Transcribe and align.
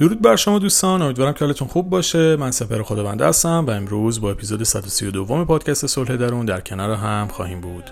درود 0.00 0.22
بر 0.22 0.36
شما 0.36 0.58
دوستان 0.58 1.02
امیدوارم 1.02 1.32
که 1.32 1.44
حالتون 1.44 1.68
خوب 1.68 1.90
باشه. 1.90 2.36
من 2.36 2.50
سپر 2.50 2.82
خداونده 2.82 3.26
هستم 3.26 3.64
و 3.68 3.70
امروز 3.70 4.20
با 4.20 4.30
اپیزود 4.30 4.62
132 4.62 5.44
پادکست 5.44 5.86
صلح 5.86 6.16
درون 6.16 6.46
در 6.46 6.60
کنار 6.60 6.94
هم 6.94 7.28
خواهیم 7.28 7.60
بود. 7.60 7.90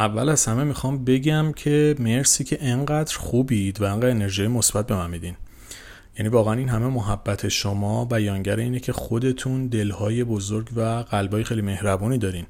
اول 0.00 0.28
از 0.28 0.46
همه 0.46 0.64
می‌خوام 0.64 1.04
بگم 1.04 1.52
که 1.52 1.96
مرسی 1.98 2.44
که 2.44 2.58
انقدر 2.60 3.16
خوبید 3.16 3.80
و 3.80 3.84
انقدر 3.84 4.10
انرژی 4.10 4.46
مثبت 4.46 4.86
به 4.86 4.94
من 4.94 5.10
میدین. 5.10 5.34
یعنی 6.18 6.28
واقعا 6.28 6.54
این 6.54 6.68
همه 6.68 6.86
محبت 6.86 7.48
شما 7.48 8.04
بیانگر 8.04 8.56
اینه 8.56 8.80
که 8.80 8.92
خودتون 8.92 9.66
دلهای 9.66 10.24
بزرگ 10.24 10.68
و 10.76 10.80
قلبای 11.10 11.44
خیلی 11.44 11.62
مهربونی 11.62 12.18
دارین. 12.18 12.46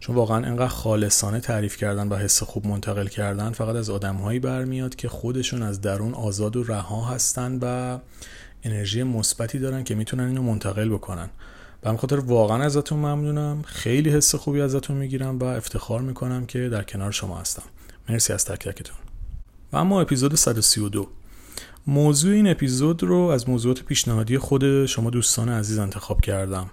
چون 0.00 0.16
واقعا 0.16 0.36
انقدر 0.36 0.68
خالصانه 0.68 1.40
تعریف 1.40 1.76
کردن 1.76 2.08
و 2.08 2.16
حس 2.16 2.42
خوب 2.42 2.66
منتقل 2.66 3.06
کردن 3.06 3.50
فقط 3.50 3.76
از 3.76 3.90
آدمهایی 3.90 4.38
برمیاد 4.38 4.94
که 4.94 5.08
خودشون 5.08 5.62
از 5.62 5.80
درون 5.80 6.14
آزاد 6.14 6.56
و 6.56 6.64
رها 6.64 7.04
هستن 7.04 7.58
و 7.62 7.98
انرژی 8.64 9.02
مثبتی 9.02 9.58
دارن 9.58 9.84
که 9.84 9.94
می‌تونن 9.94 10.26
اینو 10.26 10.42
منتقل 10.42 10.88
بکنن. 10.88 11.30
به 11.82 11.96
خاطر 11.96 12.20
واقعا 12.20 12.62
ازتون 12.62 12.98
ممنونم. 12.98 13.62
خیلی 13.66 14.10
حس 14.10 14.34
خوبی 14.34 14.60
ازتون 14.60 14.96
می‌گیرم 14.96 15.38
و 15.38 15.44
افتخار 15.44 16.00
می‌کنم 16.00 16.46
که 16.46 16.68
در 16.68 16.82
کنار 16.82 17.10
شما 17.10 17.38
هستم. 17.38 17.62
مرسی 18.08 18.32
از 18.32 18.44
تک 18.44 18.68
تکتون 18.68 18.96
و 19.72 19.76
اما 19.76 20.00
اپیزود 20.00 20.34
132 20.34 21.08
موضوع 21.86 22.34
این 22.34 22.50
اپیزود 22.50 23.02
رو 23.02 23.18
از 23.18 23.48
موضوعات 23.48 23.82
پیشنهادی 23.82 24.38
خود 24.38 24.86
شما 24.86 25.10
دوستان 25.10 25.48
عزیز 25.48 25.78
انتخاب 25.78 26.20
کردم 26.20 26.70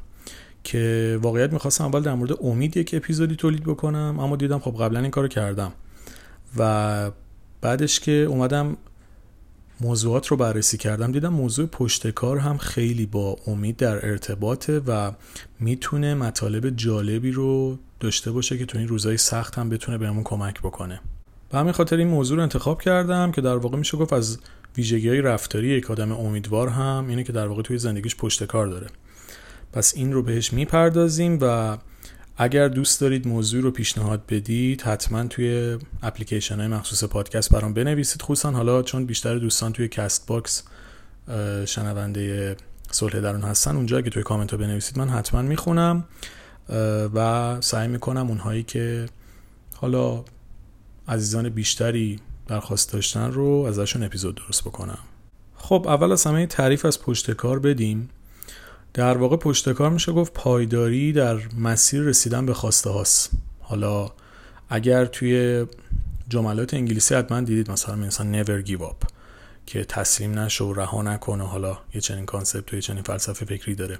که 0.64 1.20
واقعیت 1.22 1.54
می‌خواستم 1.54 1.84
اول 1.84 2.02
در 2.02 2.14
مورد 2.14 2.32
امید 2.42 2.78
یک 2.78 2.94
اپیزودی 2.94 3.36
تولید 3.36 3.64
بکنم 3.64 4.20
اما 4.20 4.36
دیدم 4.36 4.60
خب 4.60 4.76
قبلا 4.84 5.00
این 5.00 5.12
کارو 5.12 5.28
کردم 5.28 5.72
و 6.58 7.12
بعدش 7.62 8.00
که 8.00 8.12
اومدم 8.12 8.78
موضوعات 9.82 10.28
رو 10.28 10.38
بررسی 10.38 10.78
کردم 10.78 11.12
دیدم 11.12 11.34
موضوع 11.34 11.66
پشتکار 11.66 12.38
هم 12.38 12.58
خیلی 12.58 13.06
با 13.06 13.38
امید 13.48 13.78
در 13.78 14.06
ارتباطه 14.10 14.80
و 14.80 15.12
می‌تونه 15.60 16.14
مطالب 16.14 16.70
جالبی 16.70 17.32
رو 17.32 17.80
داشته 18.00 18.32
باشه 18.32 18.58
که 18.58 18.66
تو 18.66 18.78
این 18.78 18.88
روزای 18.88 19.18
سخت 19.18 19.58
هم 19.58 19.70
بتونه 19.70 19.98
بهمون 19.98 20.24
کمک 20.24 20.60
بکنه. 20.60 21.02
به 21.52 21.58
همین 21.58 21.72
خاطر 21.72 21.98
این 21.98 22.08
موضوع 22.08 22.38
رو 22.38 22.44
انتخاب 22.44 22.82
کردم 22.82 23.32
که 23.32 23.42
در 23.42 23.58
واقع 23.58 23.78
میشه 23.78 23.98
گفت 23.98 24.14
از 24.14 24.38
ویژگی 24.78 25.10
های 25.10 25.22
رفتاری 25.22 25.68
یک 25.68 25.92
آدم 25.92 26.12
امیدوار 26.12 26.68
هم 26.68 27.06
اینه 27.10 27.24
که 27.24 27.32
در 27.32 27.48
واقع 27.48 27.62
توی 27.62 27.78
زندگیش 27.78 28.16
پشتکار 28.16 28.68
داره. 28.68 28.88
پس 29.74 29.94
این 29.96 30.14
رو 30.14 30.24
بهش 30.24 30.54
می‌پردازیم 30.54 31.38
و 31.42 31.78
اگر 32.42 32.68
دوست 32.68 33.02
دارید 33.02 33.28
موضوع 33.28 33.62
رو 33.62 33.72
پیشنهاد 33.72 34.24
بدید 34.30 34.82
حتما 34.82 35.24
توی 35.24 35.78
اپلیکیشن 36.04 36.60
های 36.60 36.68
مخصوص 36.68 37.04
پادکست 37.04 37.52
برام 37.52 37.74
بنویسید. 37.74 38.22
خصوصا 38.22 38.52
حالا 38.52 38.84
چون 38.84 39.06
بیشتر 39.06 39.38
دوستان 39.38 39.74
توی 39.74 39.88
CastBox 39.88 40.64
شنونده 41.66 42.56
صلح 42.92 43.20
درون 43.20 43.42
هستن 43.42 43.76
اونجا 43.76 43.98
اگه 43.98 44.10
توی 44.10 44.24
کامنت 44.24 44.52
ها 44.52 44.58
بنویسید 44.58 44.98
من 44.98 45.10
حتما 45.10 45.42
می‌خونم. 45.42 46.04
و 47.14 47.58
سعی 47.62 47.88
می‌کنم 47.88 48.28
اونهایی 48.28 48.64
که 48.64 49.06
حالا 49.76 50.24
عزیزان 51.08 51.50
بیشتری 51.50 52.20
درخواست 52.48 52.94
داشتن 52.94 53.32
رو 53.32 53.66
ازشون 53.68 54.04
اپیزود 54.04 54.36
درست 54.36 54.62
بکنم. 54.64 55.00
خب 55.56 55.86
اول 55.88 56.12
از 56.12 56.24
همه 56.24 56.46
تعریف 56.46 56.86
از 56.86 57.02
پشتکار 57.02 57.60
بدیم. 57.60 58.10
در 58.94 59.18
واقع 59.18 59.38
پشتکار 59.38 59.90
میشه 59.90 60.12
گفت 60.12 60.34
پایداری 60.34 61.14
در 61.14 61.40
مسیر 61.58 62.02
رسیدن 62.02 62.46
به 62.46 62.54
خواسته 62.54 62.90
هاست. 62.90 63.32
حالا 63.60 64.12
اگر 64.70 65.06
توی 65.06 65.66
جملات 66.30 66.74
انگلیسی 66.74 67.16
حتما 67.16 67.42
دیدید 67.42 67.72
مثلا 67.72 67.96
مثلا 67.96 68.44
never 68.44 68.66
give 68.66 68.82
up 68.82 69.08
که 69.66 69.84
تسلیم 69.84 70.40
نشو 70.40 70.66
و 70.66 70.74
رها 70.74 71.02
نکنه 71.02 71.44
حالا 71.44 71.78
یه 71.94 72.02
چنین 72.02 72.26
کانسپت 72.26 72.66
توی 72.66 72.82
چنین 72.82 73.04
فلسفه 73.04 73.46
فکری 73.46 73.76
داره. 73.76 74.00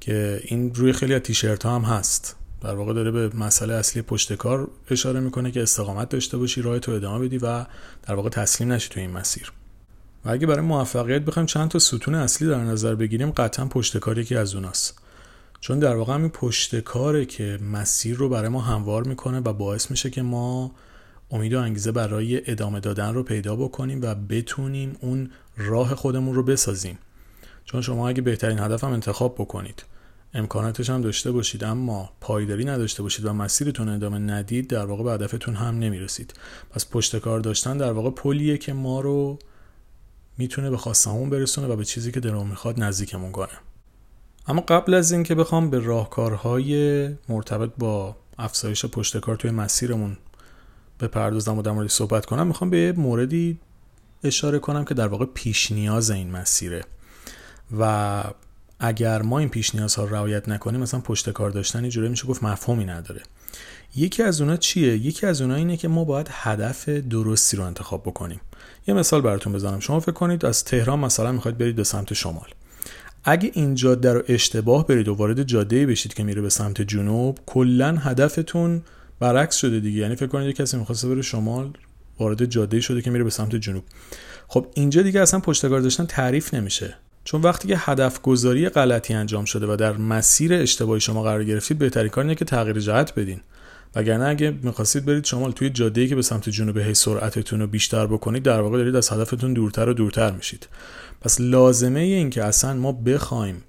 که 0.00 0.40
این 0.44 0.74
روی 0.74 0.92
خیلی 0.92 1.14
از 1.14 1.20
تیشرت 1.20 1.62
ها 1.62 1.74
هم 1.74 1.82
هست. 1.82 2.36
در 2.60 2.74
واقع 2.74 2.92
داره 2.92 3.10
به 3.10 3.36
مسئله 3.36 3.74
اصلی 3.74 4.02
پشتکار 4.02 4.70
اشاره 4.90 5.20
می‌کنه 5.20 5.50
که 5.50 5.62
استقامت 5.62 6.08
داشته 6.08 6.36
باشی 6.36 6.62
راه 6.62 6.78
تو 6.78 6.92
ادامه 6.92 7.26
بدی 7.26 7.38
و 7.38 7.66
در 8.02 8.14
واقع 8.14 8.28
تسلیم 8.28 8.72
نشی 8.72 8.88
توی 8.88 9.02
این 9.02 9.10
مسیر. 9.10 9.52
و 10.24 10.30
اگه 10.30 10.46
برای 10.46 10.60
موفقیت 10.60 11.22
بخوایم 11.22 11.46
چند 11.46 11.68
تا 11.68 11.78
ستون 11.78 12.14
اصلی 12.14 12.48
در 12.48 12.64
نظر 12.64 12.94
بگیریم 12.94 13.30
قطعا 13.30 13.66
پشتکاری 13.66 14.24
که 14.24 14.38
از 14.38 14.54
اوناست. 14.54 14.98
چون 15.60 15.78
در 15.78 15.96
واقع 15.96 16.14
همین 16.14 16.30
پشتکاره 16.30 17.24
که 17.24 17.58
مسیر 17.72 18.16
رو 18.16 18.28
برای 18.28 18.48
ما 18.48 18.60
هموار 18.60 19.04
می‌کنه 19.04 19.40
و 19.40 19.52
باعث 19.52 19.90
میشه 19.90 20.10
که 20.10 20.22
ما 20.22 20.72
امید 21.30 21.54
و 21.54 21.60
انگیزه 21.60 21.92
برای 21.92 22.50
ادامه 22.50 22.80
دادن 22.80 23.14
رو 23.14 23.22
پیدا 23.22 23.56
بکنیم 23.56 24.02
و 24.02 24.14
بتونیم 24.14 24.96
اون 25.00 25.30
راه 25.56 25.94
خودمون 25.94 26.34
رو 26.34 26.42
بسازیم. 26.42 26.98
چون 27.64 27.80
شما 27.80 28.08
اگه 28.08 28.22
بهترین 28.22 28.58
هدف 28.58 28.84
هم 28.84 28.92
انتخاب 28.92 29.34
بکنید 29.34 29.84
امکاناتش 30.34 30.90
هم 30.90 31.02
داشته 31.02 31.32
باشید 31.32 31.64
اما 31.64 32.10
پایداری 32.20 32.64
نداشته 32.64 33.02
باشید 33.02 33.24
و 33.24 33.32
مسیرتون 33.32 33.88
ادامه 33.88 34.18
ندید 34.18 34.68
در 34.68 34.86
واقع 34.86 35.04
به 35.04 35.12
هدفتون 35.12 35.54
هم 35.54 35.78
نمی‌رسید. 35.78 36.34
پس 36.70 36.90
پشتکار 36.90 37.40
داشتن 37.40 37.76
در 37.76 37.92
واقع 37.92 38.10
پلیه 38.10 38.58
که 38.58 38.72
ما 38.72 39.00
رو 39.00 39.38
می‌تونه 40.38 40.70
به 40.70 40.76
خواستمون 40.76 41.30
برسونه 41.30 41.66
و 41.66 41.76
به 41.76 41.84
چیزی 41.84 42.12
که 42.12 42.20
دلمون 42.20 42.46
می‌خواد 42.46 42.82
نزدیکمون 42.82 43.32
کنه. 43.32 43.58
اما 44.46 44.60
قبل 44.60 44.94
از 44.94 45.12
اینکه 45.12 45.34
بخوام 45.34 45.70
به 45.70 45.78
راهکارهای 45.78 47.08
مرتبط 47.28 47.70
با 47.78 48.16
افزایش 48.38 48.84
پشتکار 48.84 49.36
توی 49.36 49.50
مسیرمون 49.50 50.16
بپردازم 51.00 51.58
و 51.58 51.62
در 51.62 51.70
موردش 51.70 51.92
صحبت 51.92 52.26
کنم 52.26 52.46
می‌خوام 52.46 52.70
به 52.70 52.92
موردی 52.92 53.58
اشاره 54.24 54.58
کنم 54.58 54.84
که 54.84 54.94
در 54.94 55.06
واقع 55.06 55.24
پیش 55.24 55.72
نیاز 55.72 56.10
این 56.10 56.30
مسیره 56.30 56.84
و 57.78 58.24
اگر 58.80 59.22
ما 59.22 59.38
این 59.38 59.48
پیش 59.48 59.74
نیازها 59.74 60.04
رو 60.04 60.14
رعایت 60.14 60.48
نکنیم 60.48 60.80
مثلا 60.80 61.00
پشتکار 61.00 61.50
داشتن 61.50 61.80
اینجوری 61.80 62.08
میشه 62.08 62.26
گفت 62.26 62.42
مفهومی 62.42 62.84
نداره. 62.84 63.20
یکی 63.96 64.22
از 64.22 64.40
اونا 64.40 64.56
چیه؟ 64.56 64.96
یکی 64.96 65.26
از 65.26 65.40
اونا 65.40 65.54
اینه 65.54 65.76
که 65.76 65.88
ما 65.88 66.04
باید 66.04 66.26
هدف 66.30 66.88
درستی 66.88 67.56
رو 67.56 67.64
انتخاب 67.64 68.02
بکنیم. 68.02 68.40
یه 68.86 68.94
مثال 68.94 69.20
براتون 69.20 69.52
بزنم. 69.52 69.80
شما 69.80 70.00
فکر 70.00 70.12
کنید 70.12 70.46
از 70.46 70.64
تهران 70.64 70.98
مثلا 70.98 71.32
می‌خواید 71.32 71.58
برید 71.58 71.76
به 71.76 71.84
سمت 71.84 72.14
شمال. 72.14 72.48
اگه 73.24 73.50
این 73.54 73.74
جاده 73.74 74.12
رو 74.12 74.22
اشتباه 74.28 74.86
برید 74.86 75.08
و 75.08 75.14
وارد 75.14 75.42
جاده 75.42 75.86
بشید 75.86 76.14
که 76.14 76.22
میره 76.22 76.42
به 76.42 76.48
سمت 76.48 76.82
جنوب 76.82 77.38
کلا 77.46 77.96
هدفتون 77.96 78.82
برعکس 79.20 79.56
شده 79.56 79.80
دیگه. 79.80 80.00
یعنی 80.00 80.16
فکر 80.16 80.26
کنید 80.26 80.46
یه 80.46 80.52
کسی 80.52 80.76
می‌خواسته 80.76 81.08
بره 81.08 81.22
شمال 81.22 81.72
وارد 82.18 82.44
جاده 82.44 82.80
شده 82.80 83.02
که 83.02 83.10
میره 83.10 83.24
به 83.24 83.30
سمت 83.30 83.56
جنوب. 83.56 83.84
خب 84.48 84.66
اینجا 84.74 85.02
دیگه 85.02 85.20
اصلا 85.20 85.40
پشتکار 85.40 85.80
داشتن 85.80 86.06
تعریف 86.06 86.54
نمیشه. 86.54 86.96
چون 87.28 87.42
وقتی 87.42 87.68
که 87.68 87.74
هدف 87.78 88.22
گذاری 88.22 88.68
غلطی 88.68 89.14
انجام 89.14 89.44
شده 89.44 89.66
و 89.66 89.76
در 89.76 89.92
مسیر 89.92 90.54
اشتباهی 90.54 91.00
شما 91.00 91.22
قرار 91.22 91.44
گرفتید 91.44 91.78
بهترین 91.78 92.08
کار 92.08 92.24
اینه 92.24 92.34
که 92.34 92.44
تغییر 92.44 92.80
جهت 92.80 93.14
بدین. 93.14 93.40
وگرنه 93.94 94.24
اگه 94.24 94.50
می‌خواستید 94.62 95.04
برید 95.04 95.24
شمال 95.24 95.52
توی 95.52 95.70
جاده‌ای 95.70 96.08
که 96.08 96.14
به 96.14 96.22
سمت 96.22 96.48
جنوب 96.48 96.78
هی 96.78 96.94
سرعتتون 96.94 97.60
رو 97.60 97.66
بیشتر 97.66 98.06
بکنید 98.06 98.42
در 98.42 98.60
واقع 98.60 98.76
دارید 98.76 98.96
از 98.96 99.12
هدفتون 99.12 99.52
دورتر 99.52 99.88
و 99.88 99.94
دورتر 99.94 100.30
میشید. 100.30 100.68
پس 101.20 101.40
لازمه 101.40 102.00
این 102.00 102.30
که 102.30 102.44
اصلا 102.44 102.74
ما 102.74 102.92
بخوایم 102.92 103.64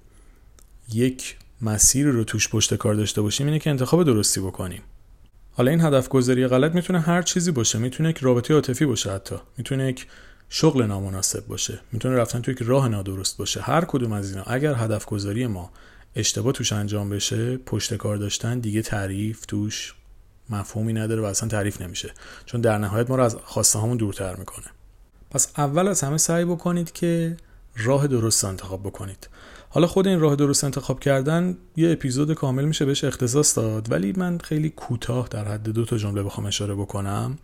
یک 0.94 1.38
مسیر 1.62 2.08
رو 2.08 2.24
توش 2.24 2.50
پشت 2.50 2.74
کار 2.74 2.94
داشته 2.94 3.22
باشیم 3.22 3.48
اینه 3.48 3.60
که 3.60 3.70
انتخاب 3.70 4.04
درستی 4.04 4.40
بکنیم. 4.40 4.82
حالا 5.52 5.72
این 5.72 5.82
هدف 5.82 6.10
گذاری 6.10 6.48
غلط 6.48 6.76
می‌تونه 6.76 7.00
هر 7.00 7.22
چیزی 7.22 7.52
باشه 7.52 7.80
می‌تونه 7.80 8.10
یک 8.10 8.18
رابطه 8.18 8.54
عاطفی 8.54 8.86
باشه 8.86 9.12
حتی. 9.12 9.36
می‌تونه 9.58 9.90
یک 9.90 10.08
شغل 10.50 10.84
نامناسب 10.84 11.48
باشه. 11.48 11.80
می‌تونه 11.92 12.16
رفتن 12.16 12.42
توی 12.42 12.54
یک 12.54 12.62
راه 12.62 12.88
نادرست 12.88 13.38
باشه. 13.38 13.62
هر 13.62 13.86
کدوم 13.86 14.12
از 14.14 14.30
اینا. 14.30 14.44
اگر 14.44 14.74
هدف 14.74 15.06
گذاری 15.06 15.48
ما 15.48 15.72
اشتباه 16.16 16.54
توش 16.54 16.74
انجام 16.74 17.10
بشه 17.10 17.58
پشت 17.58 17.94
کار 17.94 18.18
داشتن 18.18 18.60
دیگه 18.60 18.82
تعریف 18.82 19.46
توش 19.46 19.94
مفهومی 20.50 20.94
نداره 20.94 21.22
و 21.22 21.26
اصلا 21.26 21.50
تعریف 21.50 21.82
نمیشه. 21.82 22.14
چون 22.46 22.62
در 22.62 22.78
نهایت 22.78 23.10
ما 23.10 23.16
رو 23.16 23.24
از 23.24 23.38
خواسته 23.44 23.80
هامون 23.80 23.98
دورتر 23.98 24.36
می‌کنه. 24.36 24.66
پس 25.32 25.52
اول 25.58 25.88
از 25.88 26.02
همه 26.02 26.18
سعی 26.18 26.46
بکنید 26.46 26.92
که 26.92 27.38
راه 27.78 28.08
درست 28.08 28.46
انتخاب 28.46 28.84
بکنید. 28.84 29.30
حالا 29.70 29.88
خود 29.88 30.08
این 30.08 30.20
راه 30.20 30.36
درست 30.36 30.64
انتخاب 30.64 31.00
کردن 31.00 31.58
یه 31.76 31.92
اپیزود 31.92 32.34
کامل 32.34 32.66
میشه 32.66 32.86
بهش 32.86 33.04
اختصاص 33.04 33.58
داد 33.58 33.92
ولی 33.92 34.14
من 34.18 34.38
خیلی 34.38 34.70
کوتاه 34.70 35.28
در 35.28 35.46
حد 35.46 35.70
دو 35.70 35.86
تا 35.86 35.98
جمله 35.98 36.24
بخوام 36.24 36.46
اشاره 36.46 36.76
بکنم. 36.76 37.38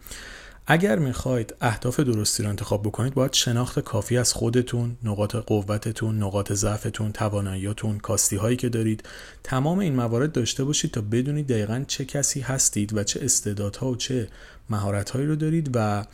اگر 0.67 0.99
می‌خواید 0.99 1.55
اهداف 1.61 1.99
درستی 1.99 2.43
رو 2.43 2.49
انتخاب 2.49 2.83
بکنید 2.83 3.13
باید 3.13 3.33
شناخت 3.33 3.79
کافی 3.79 4.17
از 4.17 4.33
خودتون، 4.33 4.97
نقاط 5.03 5.35
قوتتون، 5.35 6.23
نقاط 6.23 6.53
ضعفتون، 6.53 7.11
تواناییاتون، 7.11 7.99
کاستی 7.99 8.35
هایی 8.35 8.57
که 8.57 8.69
دارید 8.69 9.03
تمام 9.43 9.79
این 9.79 9.95
موارد 9.95 10.31
داشته 10.31 10.63
باشید 10.63 10.91
تا 10.91 11.01
بدونید 11.01 11.47
دقیقا 11.47 11.83
چه 11.87 12.05
کسی 12.05 12.41
هستید 12.41 12.97
و 12.97 13.03
چه 13.03 13.19
استعدادها 13.23 13.87
و 13.87 13.95
چه 13.95 14.27
مهارت 14.69 15.09
هایی 15.09 15.27
رو 15.27 15.35
دارید 15.35 15.69
و 15.73 16.05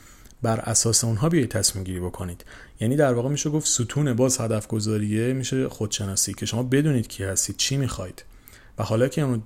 بر 0.42 0.60
اساس 0.60 1.04
اونها 1.04 1.30
بیایید 1.30 1.52
تصمیم 1.52 1.84
گیری 1.84 2.00
بکنید. 2.00 2.46
یعنی 2.80 2.96
در 2.96 3.14
واقع 3.14 3.30
میشه 3.30 3.50
گفت 3.50 3.68
ستون 3.68 4.14
باز 4.14 4.42
هدف 4.42 4.68
گذاریه 4.68 5.34
میشه 5.34 5.70
خودشناسی 5.70 6.34
که 6.34 6.46
شما 6.46 6.64
بدونید 6.64 7.08
کی 7.08 7.24
هستید 7.24 7.58
چی 7.58 7.78
می‌خواید. 7.78 8.24
و 8.78 8.84
حالا 8.84 9.08
که 9.08 9.40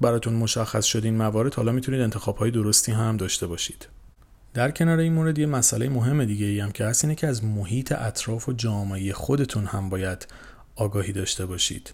براتون 0.00 0.34
مشخص 0.34 0.84
شد 0.84 1.04
این 1.04 1.16
موارد 1.16 1.54
حالا 1.54 1.72
می‌تونید 1.72 2.00
انتخاب 2.00 2.36
های 2.36 2.50
درستی 2.50 2.92
هم 2.92 3.16
داشته 3.16 3.46
باشید. 3.46 3.86
در 4.54 4.70
کنار 4.70 4.98
این 4.98 5.12
مورد 5.12 5.38
یه 5.38 5.46
مسئله 5.46 5.88
مهم 5.88 6.24
دیگه 6.24 6.46
ای 6.46 6.60
هم 6.60 6.72
که 6.72 6.84
هست 6.84 7.04
اینه 7.04 7.14
که 7.14 7.26
از 7.26 7.44
محیط 7.44 7.92
اطراف 7.92 8.48
و 8.48 8.52
جامعه 8.52 9.12
خودتون 9.12 9.64
هم 9.66 9.88
باید 9.88 10.26
آگاهی 10.76 11.12
داشته 11.12 11.46
باشید 11.46 11.92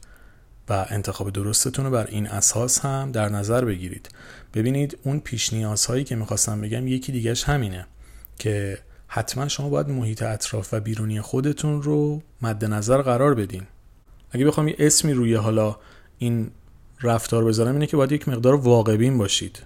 و 0.69 0.87
انتخاب 0.88 1.31
درستتون 1.31 1.85
رو 1.85 1.91
بر 1.91 2.06
این 2.06 2.26
اساس 2.26 2.79
هم 2.79 3.12
در 3.12 3.29
نظر 3.29 3.64
بگیرید. 3.64 4.08
ببینید 4.55 4.99
اون 5.03 5.20
پیش 5.20 5.53
نیازهایی 5.53 6.05
که 6.05 6.17
می‌خواستم 6.17 6.61
بگم 6.61 6.88
یکی 6.88 7.12
دیگهش 7.12 7.44
همینه 7.44 7.87
که 8.38 8.79
حتما 9.09 9.49
شما 9.49 9.69
باید 9.69 9.88
محیط 9.88 10.23
اطراف 10.23 10.75
و 10.75 10.81
بیرونی 10.81 11.20
خودتون 11.20 11.82
رو 11.82 12.23
مد 12.43 12.64
نظر 12.64 13.02
قرار 13.02 13.35
بدین. 13.35 13.62
اگه 14.31 14.44
بخوام 14.44 14.69
یه 14.69 14.76
اسمی 14.79 15.12
روی 15.12 15.35
حالا 15.35 15.76
این 16.19 16.50
رفتار 17.02 17.44
بذارم 17.44 17.73
اینه 17.73 17.87
که 17.87 17.97
باید 17.97 18.12
یک 18.12 18.29
مقدار 18.29 18.55
واقعبین 18.55 19.19
باشید. 19.19 19.62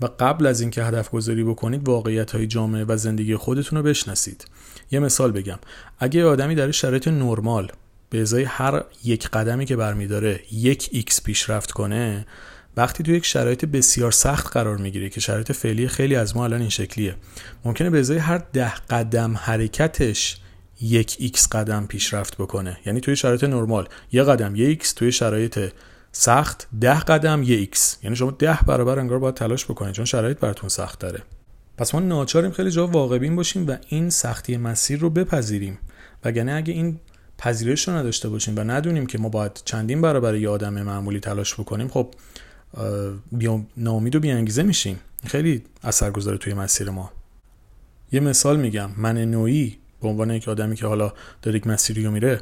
و 0.00 0.08
قبل 0.18 0.46
از 0.46 0.60
اینکه 0.60 0.84
هدف 0.84 1.10
گذاری 1.10 1.44
بکنید 1.44 1.88
واقعیت 1.88 2.30
های 2.30 2.46
جامعه 2.46 2.84
و 2.84 2.96
زندگی 2.96 3.36
خودتون 3.36 3.78
رو 3.78 3.84
بشناسید. 3.84 4.44
یه 4.90 5.00
مثال 5.00 5.32
بگم. 5.32 5.58
اگه 5.98 6.24
آدمی 6.24 6.54
در 6.54 6.70
شرایط 6.70 7.08
نرمال 7.08 7.72
به 8.10 8.20
ازای 8.20 8.42
هر 8.42 8.84
یک 9.04 9.28
قدمی 9.28 9.66
که 9.66 9.76
برمیداره 9.76 10.40
یک 10.52 10.88
x 10.92 11.22
پیشرفت 11.22 11.70
کنه 11.70 12.26
وقتی 12.76 13.02
تو 13.02 13.12
یک 13.12 13.26
شرایط 13.26 13.64
بسیار 13.64 14.12
سخت 14.12 14.52
قرار 14.52 14.76
می‌گیره 14.76 15.08
که 15.08 15.20
شرایط 15.20 15.52
فعلی 15.52 15.88
خیلی 15.88 16.16
از 16.16 16.36
ما 16.36 16.44
الان 16.44 16.60
این 16.60 16.70
شکلیه 16.70 17.14
ممکنه 17.64 17.90
به 17.90 17.98
ازای 17.98 18.18
هر 18.18 18.38
ده 18.52 18.74
قدم 18.74 19.36
حرکتش 19.36 20.36
یک 20.80 21.16
X 21.18 21.48
قدم 21.48 21.86
پیشرفت 21.86 22.36
بکنه. 22.36 22.78
یعنی 22.86 23.00
توی 23.00 23.16
شرایط 23.16 23.44
نرمال 23.44 23.88
یه 24.12 24.22
قدم 24.22 24.56
یک 24.56 24.68
X 24.68 24.92
توی 24.92 25.12
شرایط 25.12 25.58
سخت 26.12 26.68
ده 26.80 27.00
قدم 27.00 27.42
یه 27.42 27.56
X. 27.56 27.98
یعنی 28.02 28.16
شما 28.16 28.30
ده 28.30 28.58
برابر 28.66 28.98
انگار 28.98 29.18
باید 29.18 29.34
تلاش 29.34 29.64
بکنید 29.64 29.94
چون 29.94 30.04
شرایط 30.04 30.38
براتون 30.38 30.68
سخت‌تره. 30.68 31.22
پس 31.76 31.94
ما 31.94 32.00
ناچاریم 32.00 32.50
خیلی 32.50 32.70
جا 32.70 32.86
واقع‌بین 32.86 33.28
باشیم 33.28 33.68
و 33.68 33.76
این 33.88 34.10
سختی 34.10 34.56
مسیر 34.56 35.00
رو 35.00 35.10
بپذیریم. 35.10 35.78
وگرنه 36.24 36.52
اگه 36.52 36.72
این 36.72 37.00
پذیرش 37.38 37.88
رو 37.88 37.94
نداشته 37.94 38.28
باشیم 38.28 38.54
و 38.56 38.60
ندونیم 38.60 39.06
که 39.06 39.18
ما 39.18 39.28
باید 39.28 39.60
چندین 39.64 40.00
برابر 40.00 40.34
یه 40.34 40.48
آدم 40.48 40.82
معمولی 40.82 41.20
تلاش 41.20 41.54
بکنیم 41.54 41.88
خب 41.88 42.14
ناامید 43.76 44.16
و 44.16 44.20
بیانگیزه 44.20 44.62
میشیم. 44.62 45.00
خیلی 45.26 45.64
اثر 45.82 46.10
گذاره 46.10 46.38
توی 46.38 46.54
مسیر 46.54 46.90
ما. 46.90 47.12
یه 48.12 48.20
مثال 48.20 48.60
میگم. 48.60 48.90
من 48.96 49.18
نوعی 49.18 49.78
به 50.02 50.08
عنوان 50.08 50.30
یک 50.30 50.48
آدمی 50.48 50.76
که 50.76 50.86
حالا 50.86 51.12
داره 51.42 51.56
یک 51.56 51.66
مسیری 51.66 52.04
رو 52.04 52.10
میره 52.10 52.40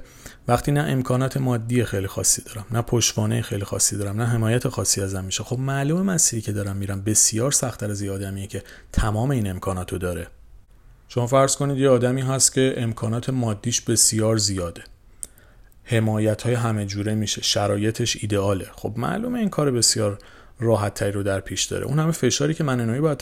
وقتی 0.49 0.72
نه 0.72 0.81
امکانات 0.81 1.37
مادی 1.37 1.84
خیلی 1.84 2.06
خاصی 2.06 2.43
دارم 2.43 2.66
نه 2.70 2.82
پشتوانه 2.82 3.43
خیلی 3.43 3.64
خاصی 3.64 3.96
دارم 3.96 4.16
نه 4.16 4.26
حمایت 4.26 4.69
خاصی 4.69 5.00
ازم 5.00 5.25
میشه 5.25 5.44
خب 5.44 5.58
معلومه 5.58 6.02
مسیری 6.02 6.43
که 6.43 6.52
دارم 6.52 6.76
میرم 6.76 7.02
بسیار 7.02 7.52
سختتر 7.52 7.90
از 7.90 8.02
یه 8.02 8.12
آدمیه 8.12 8.46
که 8.46 8.62
تمام 8.93 9.31
این 9.31 9.50
امکانات 9.50 9.93
رو 9.93 9.99
داره. 9.99 10.26
شما 11.08 11.26
فرض 11.26 11.56
کنید 11.56 11.78
یه 11.78 11.88
آدمی 11.88 12.22
هست 12.22 12.52
که 12.52 12.75
امکانات 12.76 13.31
مادیش 13.31 13.81
بسیار 13.81 14.37
زیاده. 14.37 14.84
حمایت 15.84 16.43
های 16.43 16.54
همه 16.54 16.87
جوره 16.87 17.14
میشه 17.14 17.43
شرایطش 17.43 18.16
ایدئاله. 18.20 18.66
خب 18.72 18.93
معلومه 18.96 19.38
این 19.38 19.49
کار 19.49 19.70
بسیار 19.70 20.19
راحت 20.60 21.02
رو 21.02 21.22
در 21.22 21.40
پیش 21.40 21.64
داره. 21.64 21.84
اون 21.84 21.99
همه 21.99 22.12
فشاری 22.12 22.55
که 22.55 22.64
من 22.64 22.81
نوعی 22.80 23.00
باید 23.00 23.19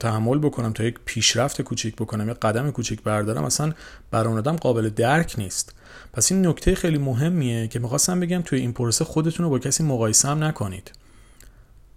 تحمل 0.00 0.38
بکنم 0.38 0.72
تا 0.72 0.84
یک 0.84 0.98
پیشرفت 1.04 1.62
کوچیک 1.62 1.96
بکنم 1.96 2.30
یک 2.30 2.36
قدم 2.36 2.70
کوچیک 2.70 3.02
بردارم 3.02 3.44
اصلا 3.44 3.72
برای 4.10 4.26
اون 4.26 4.38
آدم 4.38 4.56
قابل 4.56 4.88
درک 4.88 5.34
نیست. 5.38 5.74
پس 6.12 6.32
این 6.32 6.46
نکته 6.46 6.74
خیلی 6.74 6.98
مهمیه 6.98 7.68
که 7.68 7.78
می‌خواستم 7.78 8.20
بگم 8.20 8.42
توی 8.42 8.60
این 8.60 8.72
پروسه 8.72 9.04
خودتون 9.04 9.44
رو 9.44 9.50
با 9.50 9.58
کسی 9.58 9.82
مقایسه 9.82 10.28
هم 10.28 10.44
نکنید. 10.44 10.92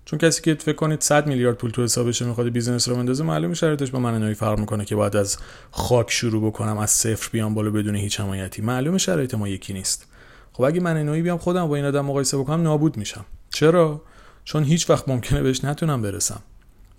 چون 0.06 0.20
کسی 0.20 0.42
که 0.42 0.54
فکر 0.54 0.76
کنید 0.76 1.02
100 1.02 1.28
میلیارد 1.28 1.58
پول 1.58 1.72
تو 1.72 1.84
حسابش 1.84 2.22
می‌خواد 2.22 2.50
business 2.50 2.90
راه 2.90 2.96
بندازه 2.96 3.24
معلومه 3.24 3.54
شرایطش 3.54 3.92
با 3.92 4.00
من 4.00 4.14
نوعی 4.14 4.34
فرق 4.34 4.60
می‌کنه 4.60 4.86
که 4.86 4.96
باید 4.96 5.16
از 5.16 5.38
خاک 5.72 6.12
شروع 6.12 6.48
بکنم 6.48 6.78
از 6.78 6.92
صفر 6.92 7.30
بیام 7.32 7.54
بالا 7.54 7.72
بدون 7.72 7.96
هیچ 7.96 8.20
حمایتی. 8.20 8.62
معلومه 8.62 8.98
شرایط 8.98 9.34
ما 9.34 9.48
یکی 9.48 9.74
نیست. 9.74 10.06
خب 10.54 10.64
اگه 10.64 10.80
من 10.80 10.98
انوی 10.98 11.22
بیام 11.22 11.38
خودم 11.38 11.68
با 11.68 11.76
این 11.76 11.86
آدم 11.86 12.06
مقایسه 12.06 12.38
بکنم 12.38 12.62
نابود 12.62 12.98
میشم. 12.98 13.26
چرا؟ 13.50 14.02
چون 14.50 14.64
هیچ 14.64 14.90
وقت 14.90 15.10
ممکنه 15.10 15.42
بهش 15.42 15.64
نتونم 15.64 16.02
برسم. 16.02 16.42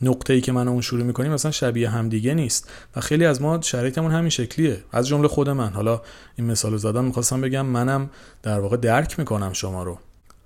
نقطه 0.03 0.33
ای 0.33 0.41
که 0.41 0.53
من 0.53 0.69
اون 0.69 0.81
شروع 0.81 1.03
می‌کنیم 1.03 1.33
مثلا 1.33 1.51
شبیه 1.51 1.91
همدیگه 1.91 2.35
نیست 2.35 2.71
و 2.97 3.01
خیلی 3.01 3.25
از 3.25 3.43
ما 3.43 3.61
شرایطمون 3.61 4.13
همین 4.13 4.31
شکلیه. 4.31 4.85
از 4.93 5.09
جمله 5.09 5.29
خود 5.29 5.49
من. 5.49 5.73
حالا 5.73 6.03
این 6.37 6.47
مثال 6.47 6.77
زدم 6.77 7.05
می‌خواستم 7.05 7.41
بگم 7.41 7.67
منم 7.67 8.11
در 8.43 8.61
واقع 8.61 8.77
درک 8.77 9.19
می‌کنم 9.19 9.53
شما 9.53 9.83
رو. 9.83 9.99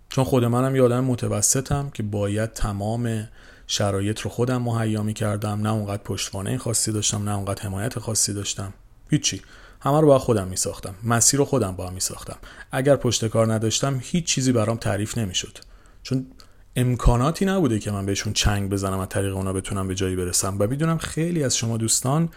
چون 0.09 0.25
خود 0.25 0.45
منم 0.45 0.77
یه 0.77 0.83
آدم 0.83 1.05
متوسطم 1.05 1.91
که 1.95 2.03
باید 2.03 2.53
تمام 2.53 3.29
شرایط 3.67 4.21
رو 4.21 4.31
خودم 4.31 4.63
مهیا 4.63 5.03
می‌کردم. 5.03 5.61
نه 5.61 5.73
اونقدر 5.73 6.03
پشتوانه 6.03 6.59
خاصی 6.59 6.93
داشتم 6.93 7.29
نه 7.29 7.37
اونقدر 7.37 7.63
حمایت 7.63 7.99
خاصی 7.99 8.33
داشتم. 8.33 8.73
هیچی. 9.11 9.43
همه 9.81 10.01
رو 10.01 10.07
با 10.07 10.19
خودم 10.19 10.49
میساختم. 10.49 10.95
مسیر 11.05 11.39
رو 11.39 11.45
خودم 11.45 11.77
با 11.77 11.91
میساختم. 11.91 12.37
اگر 12.73 12.97
پشت 12.97 13.29
کار 13.29 13.53
نداشتم 13.53 14.01
هیچ 14.03 14.25
چیزی 14.25 14.53
برام 14.53 14.77
تعریف 14.77 15.19
نمی‌شد. 15.19 15.59
چون 16.03 16.27
امکاناتی 16.77 17.45
نبوده 17.45 17.79
که 17.79 17.91
من 17.91 18.07
بهشون 18.07 18.33
چنگ 18.33 18.71
بزنم 18.71 18.99
از 18.99 19.09
طریق 19.09 19.37
اونا 19.37 19.53
بتونم 19.53 19.89
به 19.89 19.95
جایی 19.95 20.17
برسم. 20.17 20.57
و 20.59 20.67
می‌دونم 20.67 20.99
خیلی 20.99 21.45
از 21.45 21.57
شما 21.57 21.77
دوستان 21.77 22.29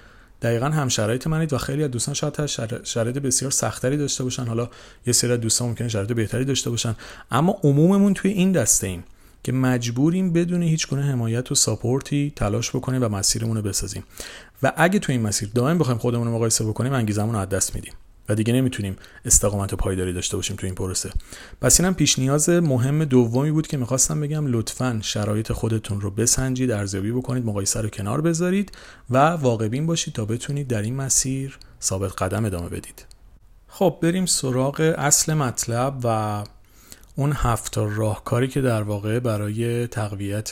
دقیقا 0.42 0.66
هم 0.66 0.88
شرایط 0.88 1.28
منید 1.28 1.54
و 1.54 1.58
خیلی 1.58 1.84
از 1.84 1.92
دوستان 1.92 2.14
شاید 2.14 2.84
شرایط 2.84 3.18
بسیار 3.18 3.52
سختری 3.52 3.98
داشته 3.98 4.24
باشن. 4.24 4.46
حالا 4.46 4.70
یه 5.08 5.14
سری 5.14 5.32
از 5.32 5.40
دوستان 5.40 5.68
ممکنه 5.68 5.88
شرایط 5.88 6.12
بهتری 6.12 6.46
داشته 6.46 6.70
باشن. 6.70 6.96
اما 7.32 7.60
عموممون 7.64 8.14
توی 8.14 8.32
این 8.32 8.52
دسته 8.52 8.88
ایم 8.88 9.04
که 9.44 9.52
مجبوریم 9.52 10.34
بدون 10.34 10.64
هیچ 10.64 10.88
گونه 10.88 11.02
حمایت 11.02 11.52
و 11.52 11.56
ساپورتی 11.56 12.34
تلاش 12.36 12.76
بکنیم 12.76 13.04
و 13.04 13.10
مسیرمون 13.10 13.58
رو 13.58 13.64
بسازیم. 13.64 14.04
و 14.64 14.74
اگه 14.76 15.00
توی 15.00 15.16
این 15.16 15.22
مسیر 15.22 15.50
دائم 15.56 15.78
بخوایم 15.78 16.00
خودمون 16.00 16.28
رو 16.28 16.34
مقایسه 16.34 16.66
بکنیم 16.66 16.94
انگیزمون 16.94 17.36
رو 17.36 17.42
از 17.42 17.50
دست 17.50 17.76
میدیم. 17.76 17.94
و 18.30 18.36
دیگه 18.36 18.54
نمی‌تونیم 18.54 18.96
استقامت 19.26 19.74
و 19.74 19.76
پایداری 19.76 20.14
داشته 20.14 20.38
باشیم 20.38 20.56
تو 20.56 20.66
این 20.66 20.76
پروسه. 20.76 21.12
پس 21.62 21.80
اینم 21.80 21.94
پیش 21.94 22.20
نیاز 22.20 22.50
مهم 22.50 23.06
دومی 23.06 23.52
بود 23.52 23.68
که 23.68 23.78
می‌خواستم 23.78 24.20
بگم 24.20 24.48
لطفا 24.48 25.00
شرایط 25.04 25.52
خودتون 25.52 26.02
رو 26.02 26.12
بسنجید 26.12 26.72
ارزیابی 26.72 27.12
بکنید 27.12 27.46
مقایسه 27.46 27.82
رو 27.82 27.90
کنار 27.90 28.22
بذارید 28.22 28.72
و 29.10 29.18
واقعبین 29.18 29.86
باشید 29.86 30.14
تا 30.14 30.26
بتونید 30.26 30.68
در 30.68 30.82
این 30.82 30.96
مسیر 30.96 31.58
ثابت 31.82 32.22
قدم 32.22 32.46
ادامه 32.46 32.70
بدید. 32.70 33.06
خب 33.68 33.98
بریم 34.02 34.26
سراغ 34.26 34.96
اصل 34.98 35.34
مطلب 35.34 36.00
و 36.04 36.44
اون 37.16 37.34
هفت 37.36 37.78
راهکاری 37.78 38.48
که 38.48 38.62
در 38.62 38.82
واقع 38.82 39.20
برای 39.20 39.88
تقویت 39.88 40.52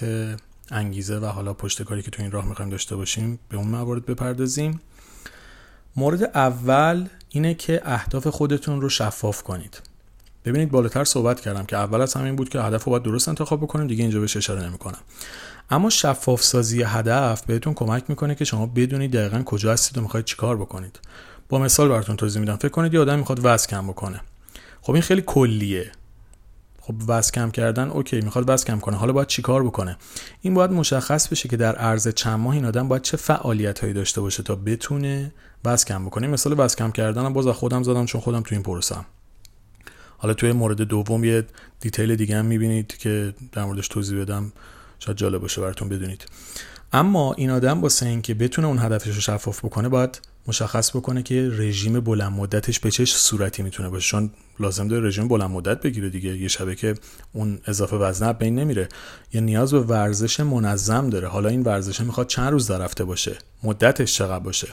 انگیزه 0.71 1.19
و 1.19 1.25
حالا 1.25 1.53
پشت 1.53 1.83
کاری 1.83 2.01
که 2.01 2.11
تو 2.11 2.21
این 2.21 2.31
راه 2.31 2.45
می‌خوایم 2.45 2.71
داشته 2.71 2.95
باشیم 2.95 3.39
به 3.49 3.57
اون 3.57 3.67
موارد 3.67 4.05
بپردازیم. 4.05 4.81
مورد 5.95 6.23
اول 6.23 7.07
اینه 7.35 7.53
که 7.53 7.81
اهداف 7.85 8.27
خودتون 8.27 8.81
رو 8.81 8.89
شفاف 8.89 9.43
کنید. 9.43 9.81
ببینید 10.45 10.71
بالاتر 10.71 11.03
صحبت 11.03 11.41
کردم 11.41 11.65
که 11.65 11.77
اول 11.77 12.01
از 12.01 12.13
همین 12.13 12.35
بود 12.35 12.49
که 12.49 12.61
هدف 12.61 12.83
رو 12.83 12.89
باید 12.89 13.03
درست 13.03 13.29
انتخاب 13.29 13.61
بکنیم 13.61 13.87
دیگه 13.87 14.03
اینجا 14.03 14.19
بهش 14.19 14.37
اشاره 14.37 14.67
نمی‌کنم. 14.67 14.97
اما 15.69 15.89
شفاف 15.89 16.43
سازی 16.43 16.83
هدف 16.83 17.45
بهتون 17.45 17.73
کمک 17.73 18.03
می‌کنه 18.07 18.35
که 18.35 18.45
شما 18.45 18.65
بدونید 18.65 19.11
دقیقا 19.11 19.43
کجا 19.43 19.73
هستید 19.73 19.97
و 19.97 20.01
می‌خواید 20.01 20.25
چیکار 20.25 20.57
بکنید. 20.57 20.99
با 21.49 21.59
مثال 21.59 21.89
براتون 21.89 22.15
توضیح 22.15 22.39
میدم. 22.39 22.55
فکر 22.55 22.69
کنید 22.69 22.93
یه 22.93 22.99
آدم 22.99 23.19
می‌خواد 23.19 23.39
وزن 23.43 23.67
کم 23.67 23.87
بکنه. 23.87 24.21
خب 24.81 24.93
این 24.93 25.01
خیلی 25.01 25.23
کلیه. 25.25 25.91
خب 26.87 26.95
وزن 27.07 27.31
کم 27.31 27.51
کردن 27.51 27.89
okay 27.89 28.21
می‌خواد 28.21 28.49
وزن 28.49 28.65
کم 28.65 28.79
کنه. 28.79 28.97
حالا 28.97 29.13
باید 29.13 29.27
چیکار 29.27 29.63
بکنه؟ 29.63 29.97
این 30.41 30.53
باید 30.53 30.71
مشخص 30.71 31.27
بشه 31.27 31.49
که 31.49 31.57
در 31.57 31.75
عرض 31.75 32.07
چند 32.07 32.39
ماه 32.39 32.55
این 32.55 32.65
آدم 32.65 32.87
باید 32.87 33.01
چه 33.01 33.17
فعالیت 33.17 33.79
هایی 33.79 33.93
داشته 33.93 34.21
باشه 34.21 34.43
تا 34.43 34.55
بتونه 34.55 35.31
وزن 35.65 35.85
کم 35.85 36.05
بکنه. 36.05 36.27
مثال 36.27 36.59
وزن 36.59 36.75
کم 36.75 36.91
کردن 36.91 37.33
باز 37.33 37.47
خودم 37.47 37.83
زدم 37.83 38.05
چون 38.05 38.21
خودم 38.21 38.41
تو 38.41 38.55
این 38.55 38.63
پروسم 38.63 39.05
حالا 40.17 40.33
توی 40.33 40.51
مورد 40.51 40.81
دوم 40.81 41.23
یه 41.23 41.45
detail 41.79 42.15
دیگه 42.15 42.37
هم 42.37 42.45
می‌بینید 42.45 42.97
که 42.97 43.33
در 43.51 43.65
موردش 43.65 43.87
توضیح 43.87 44.21
بدم. 44.21 44.51
شاید 44.99 45.17
جالب 45.17 45.41
باشه 45.41 45.61
براتون 45.61 45.89
بدونید. 45.89 46.25
اما 46.93 47.33
این 47.33 47.49
آدم 47.49 47.81
واسه 47.81 48.05
اینکه 48.05 48.33
بتونه 48.33 48.67
اون 48.67 48.79
هدفش 48.79 49.07
رو 49.07 49.21
شفاف 49.21 49.65
بکنه 49.65 49.89
باید 49.89 50.21
مشخص 50.47 50.95
بکنه 50.95 51.23
که 51.23 51.49
رژیم 51.53 51.99
بلند 51.99 52.31
مدتش 52.31 52.79
به 52.79 52.91
چه 52.91 53.05
صورتی 53.05 53.63
می‌تونه 53.63 53.89
باشه. 53.89 54.09
چون 54.09 54.29
لازم 54.59 54.87
داره 54.87 55.07
رژیم 55.07 55.27
بلند 55.27 55.49
مدت 55.49 55.81
بگیره 55.81 56.09
دیگه. 56.09 56.37
یه 56.37 56.47
شبه 56.47 56.75
که 56.75 56.95
اون 57.33 57.59
اضافه 57.65 57.95
وزن 57.95 58.31
بین 58.31 58.59
نمیره. 58.59 58.89
یه 59.33 59.41
نیاز 59.41 59.71
به 59.71 59.79
ورزش 59.79 60.39
منظم 60.39 61.09
داره. 61.09 61.27
حالا 61.27 61.49
این 61.49 61.61
ورزش 61.61 62.01
می‌خواد 62.01 62.27
چند 62.27 62.51
روز 62.51 62.67
در 62.67 62.77
رفته 62.77 63.03
باشه؟ 63.03 63.37
مدتش 63.63 64.13
چقدر 64.13 64.43
باشه؟ 64.43 64.67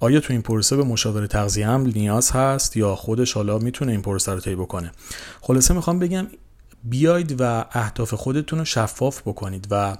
آیا 0.00 0.20
تو 0.20 0.32
این 0.32 0.42
پروسه 0.42 0.76
به 0.76 0.84
مشاور 0.84 1.26
تغذیه 1.26 1.66
هم 1.66 1.86
نیاز 1.86 2.30
هست 2.30 2.76
یا 2.76 2.96
خودش 2.96 3.32
حالا 3.32 3.58
می‌تونه 3.58 3.92
این 3.92 4.02
پروسه 4.02 4.32
رو 4.32 4.40
طی 4.40 4.54
بکنه؟ 4.54 4.92
خلاصه 5.40 5.74
می‌خوام 5.74 5.98
بگم 5.98 6.26
بیاید 6.84 7.36
و 7.38 7.64
اهداف 7.72 8.14
خودتون 8.14 8.58
رو 8.58 8.64
شفاف 8.64 9.20
بکنید 9.20 9.66
و 9.70 9.96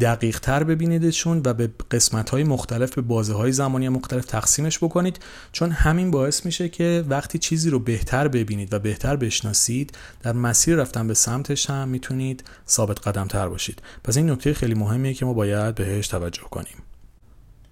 دقیق 0.00 0.40
تر 0.40 0.64
ببینیدشون 0.64 1.42
و 1.44 1.54
به 1.54 1.70
قسمت 1.90 2.30
های 2.30 2.44
مختلف 2.44 2.94
به 2.94 3.02
بازه 3.02 3.34
های 3.34 3.52
زمانی 3.52 3.88
مختلف 3.88 4.24
تقسیمش 4.24 4.78
بکنید. 4.78 5.20
چون 5.52 5.70
همین 5.70 6.10
باعث 6.10 6.46
میشه 6.46 6.68
که 6.68 7.04
وقتی 7.08 7.38
چیزی 7.38 7.70
رو 7.70 7.78
بهتر 7.78 8.28
ببینید 8.28 8.74
و 8.74 8.78
بهتر 8.78 9.16
بشناسید 9.16 9.98
در 10.22 10.32
مسیر 10.32 10.76
رفتن 10.76 11.06
به 11.06 11.14
سمتش 11.14 11.70
هم 11.70 11.88
می‌تونید 11.88 12.44
ثابت 12.68 13.08
قدم 13.08 13.26
تر 13.26 13.48
باشید. 13.48 13.82
پس 14.04 14.16
این 14.16 14.30
نکته 14.30 14.54
خیلی 14.54 14.74
مهمیه 14.74 15.14
که 15.14 15.24
ما 15.24 15.32
باید 15.32 15.74
بهش 15.74 16.08
توجه 16.08 16.42
کنیم. 16.42 16.76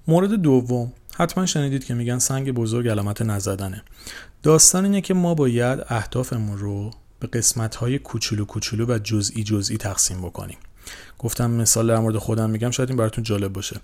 مورد 0.08 0.30
دوم. 0.30 0.92
حتما 1.14 1.46
شنیدید 1.46 1.84
که 1.84 1.94
میگن 1.94 2.18
سنگ 2.18 2.52
بزرگ 2.52 2.88
علامت 2.88 3.22
نزدنه. 3.22 3.82
داستان 4.42 4.84
اینه 4.84 5.00
که 5.00 5.14
ما 5.14 5.34
باید 5.34 5.80
اهدافمون 5.88 6.58
رو 6.58 6.90
به 7.20 7.26
قسمت 7.26 7.74
های 7.74 7.98
کوچولو 7.98 8.44
کوچولو 8.44 8.86
و 8.86 8.98
جزئی 8.98 9.44
جزئی 9.44 9.76
تقسیم 9.76 10.18
بکنیم. 10.18 10.58
گفتم 11.18 11.50
مثال 11.50 11.86
در 11.86 11.98
مورد 11.98 12.16
خودم 12.16 12.50
میگم 12.50 12.70
شاید 12.70 12.88
این 12.88 12.98
براتون 12.98 13.24
جالب 13.24 13.52
باشه. 13.52 13.80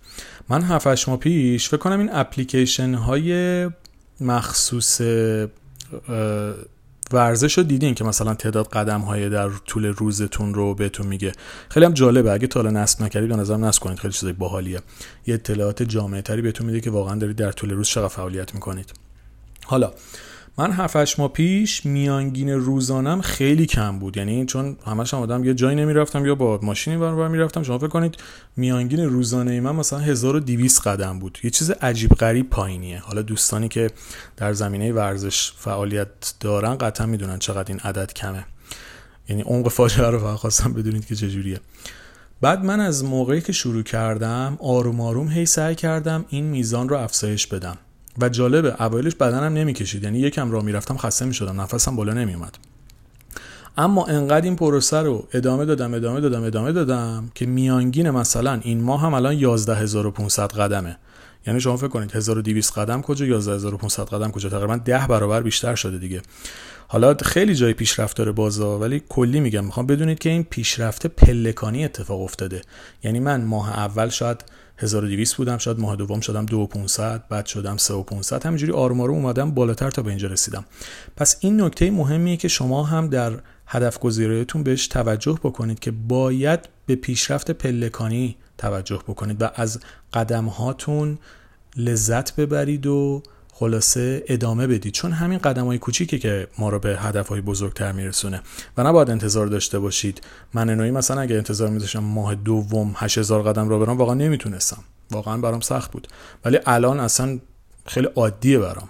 من 0.48 0.62
7 0.62 1.08
ماه 1.08 1.18
پیش 1.18 1.68
فکر 1.68 1.76
کنم 1.76 1.98
این 1.98 2.10
اپلیکیشن 2.12 2.94
های 2.94 3.70
مخصوص 4.20 5.00
ورزش 7.12 7.58
رو 7.58 7.64
دیدین 7.64 7.94
که 7.94 8.04
مثلا 8.04 8.34
تعداد 8.34 8.68
قدم 8.68 9.00
های 9.00 9.28
در 9.28 9.48
طول 9.48 9.86
روزتون 9.86 10.54
رو 10.54 10.74
بهتون 10.74 11.06
میگه. 11.06 11.32
خیلی 11.68 11.86
هم 11.86 11.92
جالبه. 11.92 12.32
اگه 12.32 12.46
تا 12.46 12.60
حالا 12.60 12.70
نصب 12.70 13.02
نکردید 13.02 13.28
به 13.28 13.36
نظرم 13.36 13.64
نصب 13.64 13.82
کنید. 13.82 13.98
خیلی 13.98 14.12
چیزای 14.12 14.32
باحالیه. 14.32 14.80
یه 15.26 15.34
اطلاعات 15.34 15.82
جامع 15.82 16.20
تری 16.20 16.42
بهتون 16.42 16.66
میده 16.66 16.80
که 16.80 16.90
واقعا 16.90 17.14
دارید 17.14 17.36
در 17.36 17.52
طول 17.52 17.70
روز 17.70 17.88
چقدر 17.88 18.08
فعالیت 18.08 18.54
می‌کنید. 18.54 18.92
حالا 19.64 19.92
من 20.58 20.72
7 20.72 21.18
ماه 21.18 21.28
پیش 21.28 21.86
میانگین 21.86 22.50
روزانم 22.50 23.20
خیلی 23.20 23.66
کم 23.66 23.98
بود. 23.98 24.16
یعنی 24.16 24.46
چون 24.46 24.76
همش 24.86 25.14
هم 25.14 25.20
آدم 25.20 25.44
یه 25.44 25.54
جایی 25.54 25.76
نمی‌رفتم 25.76 26.26
یا 26.26 26.34
با 26.34 26.60
ماشینی 26.62 26.96
بر 26.96 27.28
می‌رفتم. 27.28 27.62
شما 27.62 27.78
فکر 27.78 27.88
کنید 27.88 28.16
میانگین 28.56 29.00
روزانه 29.00 29.60
من 29.60 29.74
مثلا 29.74 29.98
1200 29.98 30.86
قدم 30.86 31.18
بود. 31.18 31.38
یه 31.42 31.50
چیز 31.50 31.70
عجیب 31.70 32.10
غریب 32.10 32.50
پایینیه. 32.50 32.98
حالا 32.98 33.22
دوستانی 33.22 33.68
که 33.68 33.90
در 34.36 34.52
زمینه 34.52 34.92
ورزش 34.92 35.52
فعالیت 35.56 36.08
دارن 36.40 36.74
قطعا 36.78 37.06
می‌دونن 37.06 37.38
چقدر 37.38 37.72
این 37.72 37.80
عدد 37.80 38.12
کمه. 38.12 38.44
یعنی 39.28 39.42
عمق 39.42 39.68
فاجعه 39.68 40.10
رو 40.10 40.18
فقط 40.18 40.36
خواستم 40.36 40.72
بدونید 40.72 41.06
که 41.06 41.14
چجوریه. 41.14 41.60
بعد 42.40 42.64
من 42.64 42.80
از 42.80 43.04
موقعی 43.04 43.40
که 43.40 43.52
شروع 43.52 43.82
کردم 43.82 44.58
آروم 44.60 45.00
آروم 45.00 45.28
هی 45.28 45.46
سعی 45.46 45.74
کردم 45.74 46.24
این 46.28 46.44
میزان 46.44 46.88
رو 46.88 46.96
افزایش 46.96 47.46
بدم. 47.46 47.76
و 48.20 48.28
جالبه 48.28 48.82
اوایلش 48.82 49.14
بدنم 49.14 49.52
نمی‌کشید. 49.54 50.04
یعنی 50.04 50.18
یکم 50.18 50.50
راه 50.50 50.64
می‌رفتم 50.64 50.96
خسته 50.96 51.24
می‌شدم. 51.24 51.60
نفسم 51.60 51.96
بالا 51.96 52.12
نمیومد 52.12 52.58
اما 53.76 54.06
انقدر 54.06 54.44
این 54.44 54.56
پروسه 54.56 54.96
رو 54.96 55.28
ادامه 55.32 55.64
دادم 55.64 55.94
ادامه 55.94 56.20
دادم 56.20 56.42
ادامه 56.42 56.72
دادم 56.72 57.30
که 57.34 57.46
میانگین 57.46 58.10
مثلا 58.10 58.60
این 58.62 58.82
ماه 58.82 59.00
هم 59.00 59.14
الان 59.14 59.34
11500 59.34 60.52
قدمه. 60.52 60.96
یعنی 61.46 61.60
شما 61.60 61.76
فکر 61.76 61.88
کنید 61.88 62.12
1200 62.16 62.78
قدم 62.78 63.02
کجا 63.02 63.26
11500 63.26 64.04
قدم 64.08 64.30
کجا؟ 64.30 64.48
تقریبا 64.48 64.76
10 64.76 65.06
برابر 65.06 65.42
بیشتر 65.42 65.74
شده 65.74 65.98
دیگه. 65.98 66.22
حالا 66.88 67.14
خیلی 67.14 67.54
جای 67.54 67.72
پیشرفت 67.72 68.16
داره 68.16 68.32
بازا 68.32 68.78
ولی 68.78 69.02
کلی 69.08 69.40
میگم. 69.40 69.64
می‌خوام 69.64 69.86
بدونید 69.86 70.18
که 70.18 70.28
این 70.30 70.44
پیشرفت 70.44 71.06
پلکانی 71.06 71.84
اتفاق 71.84 72.20
افتاده. 72.20 72.62
یعنی 73.02 73.20
من 73.20 73.44
ماه 73.44 73.78
اول 73.78 74.08
شاید 74.08 74.44
1200 74.78 75.34
بودم 75.34 75.58
شاید 75.58 75.78
ماه 75.78 75.96
دوم 75.96 76.20
شدم 76.20 76.46
2500 76.46 77.28
بعد 77.28 77.46
شدم 77.46 77.76
3500 77.76 78.46
همینجوری 78.46 78.72
آروم 78.72 79.00
آروم 79.00 79.16
اومدم 79.16 79.50
بالاتر 79.50 79.90
تا 79.90 80.02
به 80.02 80.08
اینجا 80.08 80.28
رسیدم. 80.28 80.64
پس 81.16 81.36
این 81.40 81.60
نکته 81.60 81.90
مهمیه 81.90 82.36
که 82.36 82.48
شما 82.48 82.84
هم 82.84 83.08
در 83.08 83.32
هدف 83.66 83.98
گذاریتون 83.98 84.62
بهش 84.62 84.86
توجه 84.86 85.38
بکنید 85.42 85.78
که 85.78 85.90
باید 85.90 86.68
به 86.86 86.96
پیشرفت 86.96 87.50
پلکانی 87.50 88.36
توجه 88.58 89.02
بکنید 89.08 89.42
و 89.42 89.48
از 89.54 89.80
قدم 90.12 90.44
هاتون 90.44 91.18
لذت 91.76 92.36
ببرید 92.36 92.86
و 92.86 93.22
خلاصه 93.62 94.24
ادامه 94.26 94.66
بدید 94.66 94.92
چون 94.92 95.12
همین 95.12 95.38
قدم 95.38 95.66
های 95.66 95.78
کوچیکه 95.78 96.18
که 96.18 96.48
ما 96.58 96.68
رو 96.68 96.78
به 96.78 96.96
هدف 96.98 97.28
های 97.28 97.40
بزرگتر 97.40 97.92
میرسونه. 97.92 98.42
و 98.76 98.82
نباید 98.82 99.10
انتظار 99.10 99.46
داشته 99.46 99.78
باشید. 99.78 100.20
من 100.54 100.70
انوی 100.70 100.90
مثلا 100.90 101.20
اگه 101.20 101.36
انتظار 101.36 101.68
میذاشتم 101.68 101.98
ماه 101.98 102.34
دوم 102.34 102.94
8000 102.96 103.42
قدم 103.42 103.68
رو 103.68 103.78
برم 103.78 103.98
واقعا 103.98 104.14
نمی‌تونستم. 104.14 104.84
واقعا 105.10 105.36
برام 105.36 105.60
سخت 105.60 105.92
بود. 105.92 106.08
ولی 106.44 106.58
الان 106.66 107.00
اصلا 107.00 107.38
خیلی 107.86 108.08
عادیه 108.16 108.58
برام. 108.58 108.88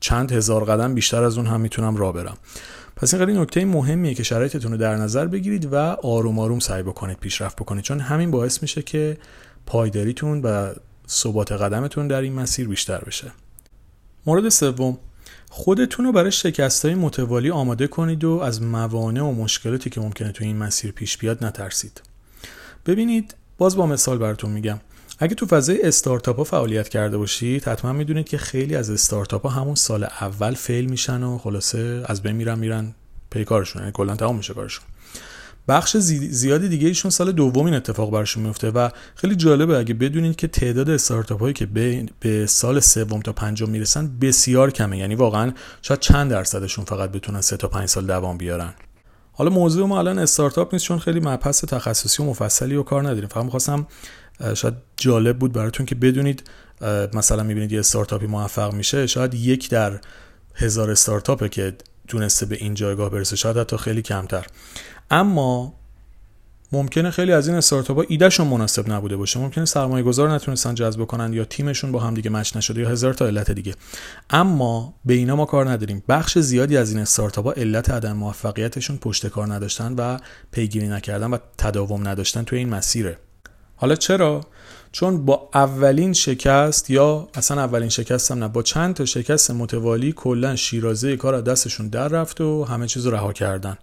چند 0.00 0.32
هزار 0.32 0.64
قدم 0.64 0.94
بیشتر 0.94 1.22
از 1.22 1.38
اون 1.38 1.46
هم 1.46 1.60
می‌تونم 1.60 1.96
راه 1.96 2.12
برم. 2.12 2.36
پس 2.96 3.14
این 3.14 3.26
خیلی 3.26 3.38
نکته 3.38 3.64
مهمیه 3.64 4.14
که 4.14 4.22
شرایطتون 4.22 4.72
رو 4.72 4.78
در 4.78 4.96
نظر 4.96 5.26
بگیرید 5.26 5.72
و 5.72 5.76
آروم 6.02 6.38
آروم 6.38 6.58
سعی 6.58 6.82
بکنید 6.82 7.18
پیشرفت 7.18 7.56
بکنید. 7.56 7.84
چون 7.84 8.00
همین 8.00 8.30
باعث 8.30 8.62
میشه 8.62 8.82
که 8.82 9.18
پایداریتون 9.66 10.42
و 10.42 10.72
ثبات 11.08 11.52
قدمتون 11.52 12.08
در 12.08 12.20
این 12.20 12.32
مسیر 12.32 12.68
بیشتر 12.68 12.98
بشه. 12.98 13.32
مورد 14.26 14.48
سوم 14.48 14.98
خودتون 15.50 16.04
رو 16.04 16.12
برای 16.12 16.32
شکست 16.32 16.84
های 16.84 16.94
متوالی 16.94 17.50
آماده 17.50 17.86
کنید 17.86 18.24
و 18.24 18.30
از 18.30 18.62
موانع 18.62 19.22
و 19.22 19.32
مشکلاتی 19.32 19.90
که 19.90 20.00
ممکنه 20.00 20.32
تو 20.32 20.44
این 20.44 20.56
مسیر 20.56 20.92
پیش 20.92 21.18
بیاد 21.18 21.44
نترسید. 21.44 22.02
ببینید 22.86 23.34
باز 23.58 23.76
با 23.76 23.86
مثال 23.86 24.18
براتون 24.18 24.50
میگم. 24.50 24.80
اگه 25.18 25.34
تو 25.34 25.46
فضای 25.46 25.82
استارتاپ 25.82 26.36
ها 26.36 26.44
فعالیت 26.44 26.88
کرده 26.88 27.18
باشید 27.18 27.64
حتما 27.64 27.92
می‌دونید 27.92 28.28
که 28.28 28.38
خیلی 28.38 28.76
از 28.76 28.90
استارتاپ 28.90 29.46
ها 29.46 29.50
همون 29.50 29.74
سال 29.74 30.04
اول 30.04 30.54
فیل 30.54 30.90
میشن 30.90 31.22
و 31.22 31.38
خلاصه 31.38 32.02
از 32.06 32.22
بین 32.22 32.36
میرن 32.36 32.58
میرن 32.58 32.94
پیکارشون 33.30 33.82
یعنی 33.82 33.92
کلا 33.92 34.16
تمام 34.16 34.36
میشه 34.36 34.54
کارشون. 34.54 34.84
بخش 35.68 35.96
زیادی 35.96 36.68
دیگه 36.68 36.88
ایشون 36.88 37.10
سال 37.10 37.32
دوم 37.32 37.66
این 37.66 37.74
اتفاق 37.74 38.10
برشون 38.10 38.42
میفته 38.42 38.70
و 38.70 38.88
خیلی 39.14 39.36
جالبه 39.36 39.78
اگه 39.78 39.94
بدونید 39.94 40.36
که 40.36 40.48
تعداد 40.48 40.90
استارتاپ 40.90 41.40
هایی 41.40 41.54
که 41.54 41.66
به, 42.20 42.46
سال 42.46 42.80
سوم 42.80 43.20
تا 43.20 43.32
پنجم 43.32 43.70
می‌رسن 43.70 44.18
بسیار 44.18 44.70
کمه. 44.70 44.98
یعنی 44.98 45.14
واقعا 45.14 45.52
شاید 45.82 46.00
چند 46.00 46.30
درصدشون 46.30 46.84
فقط 46.84 47.10
بتونن 47.10 47.40
سه 47.40 47.56
تا 47.56 47.68
پنج 47.68 47.88
سال 47.88 48.06
دوام 48.06 48.38
بیارن. 48.38 48.74
حالا 49.32 49.50
موضوع 49.50 49.86
ما 49.86 49.98
الان 49.98 50.18
استارتاپ 50.18 50.74
نیست 50.74 50.84
چون 50.84 50.98
خیلی 50.98 51.20
مبحث 51.20 51.64
تخصصی 51.64 52.22
و 52.22 52.26
مفصلی 52.26 52.76
و 52.76 52.82
کار 52.82 53.02
نداریم. 53.02 53.28
فقط 53.28 53.44
می‌خواستم 53.44 53.86
شاید 54.54 54.74
جالب 54.96 55.38
بود 55.38 55.52
براتون 55.52 55.86
که 55.86 55.94
بدونید 55.94 56.50
مثلا 57.14 57.42
می‌بینید 57.42 57.72
یه 57.72 57.78
استارتاپی 57.78 58.26
موفق 58.26 58.74
میشه 58.74 59.06
شاید 59.06 59.34
یک 59.34 59.70
در 59.70 60.00
هزار 60.54 60.90
استارتاپه 60.90 61.48
که 61.48 61.76
تونسته 62.08 62.46
به 62.46 62.56
این 62.56 62.74
جایگاه 62.74 63.10
برسه. 63.10 63.36
شاید 63.36 63.56
حتی 63.56 63.76
خیلی 63.76 64.02
کمتر. 64.02 64.46
اما 65.10 65.74
ممکنه 66.72 67.10
خیلی 67.10 67.32
از 67.32 67.48
این 67.48 67.56
استارتاپ 67.56 67.96
ها 67.96 68.04
ایدهشون 68.08 68.46
مناسب 68.46 68.92
نبوده 68.92 69.16
باشه. 69.16 69.40
ممکنه 69.40 69.64
سرمایه 69.64 70.04
گذار 70.04 70.30
نتونستن 70.30 70.74
جذب 70.74 71.04
کنن 71.04 71.32
یا 71.32 71.44
تیمشون 71.44 71.92
با 71.92 72.00
هم 72.00 72.14
دیگه 72.14 72.30
مچ 72.30 72.56
نشده 72.56 72.80
یا 72.80 72.88
هزار 72.88 73.14
تا 73.14 73.26
علت 73.26 73.50
دیگه. 73.50 73.74
اما 74.30 74.94
به 75.04 75.14
اینا 75.14 75.36
ما 75.36 75.44
کار 75.44 75.70
نداریم. 75.70 76.02
بخش 76.08 76.38
زیادی 76.38 76.76
از 76.76 76.92
این 76.92 77.00
استارتاپ 77.00 77.46
ها 77.46 77.52
علت 77.52 77.90
عدم 77.90 78.12
موفقیتشون 78.12 78.96
پشت 78.96 79.26
کار 79.26 79.54
نداشتن 79.54 79.94
و 79.94 80.18
پیگیری 80.50 80.88
نکردن 80.88 81.30
و 81.30 81.38
تداوم 81.58 82.08
نداشتن 82.08 82.42
توی 82.42 82.58
این 82.58 82.68
مسیره. 82.68 83.18
حالا 83.76 83.94
چرا؟ 83.94 84.40
چون 84.94 85.24
با 85.24 85.48
اولین 85.54 86.12
شکست 86.12 86.90
یا 86.90 87.28
اصلا 87.34 87.62
اولین 87.62 87.88
شکست 87.88 88.30
هم 88.30 88.38
نه 88.38 88.48
با 88.48 88.62
چند 88.62 88.94
تا 88.94 89.04
شکست 89.04 89.50
متوالی 89.50 90.12
کلا 90.12 90.56
شیرازه 90.56 91.16
کار 91.16 91.40
دستشون 91.40 91.88
در 91.88 92.08
رفت 92.08 92.40
و 92.40 92.64
همه 92.64 92.86
چیز 92.86 93.06
رها 93.06 93.32
کردن. 93.32 93.78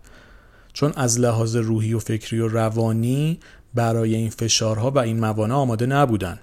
چون 0.73 0.93
از 0.95 1.19
لحاظ 1.19 1.55
روحی 1.55 1.93
و 1.93 1.99
فکری 1.99 2.39
و 2.39 2.47
روانی 2.47 3.39
برای 3.73 4.15
این 4.15 4.29
فشارها 4.29 4.91
و 4.91 4.99
این 4.99 5.19
موانع 5.19 5.55
آماده 5.55 5.85
نبودن. 5.85 6.39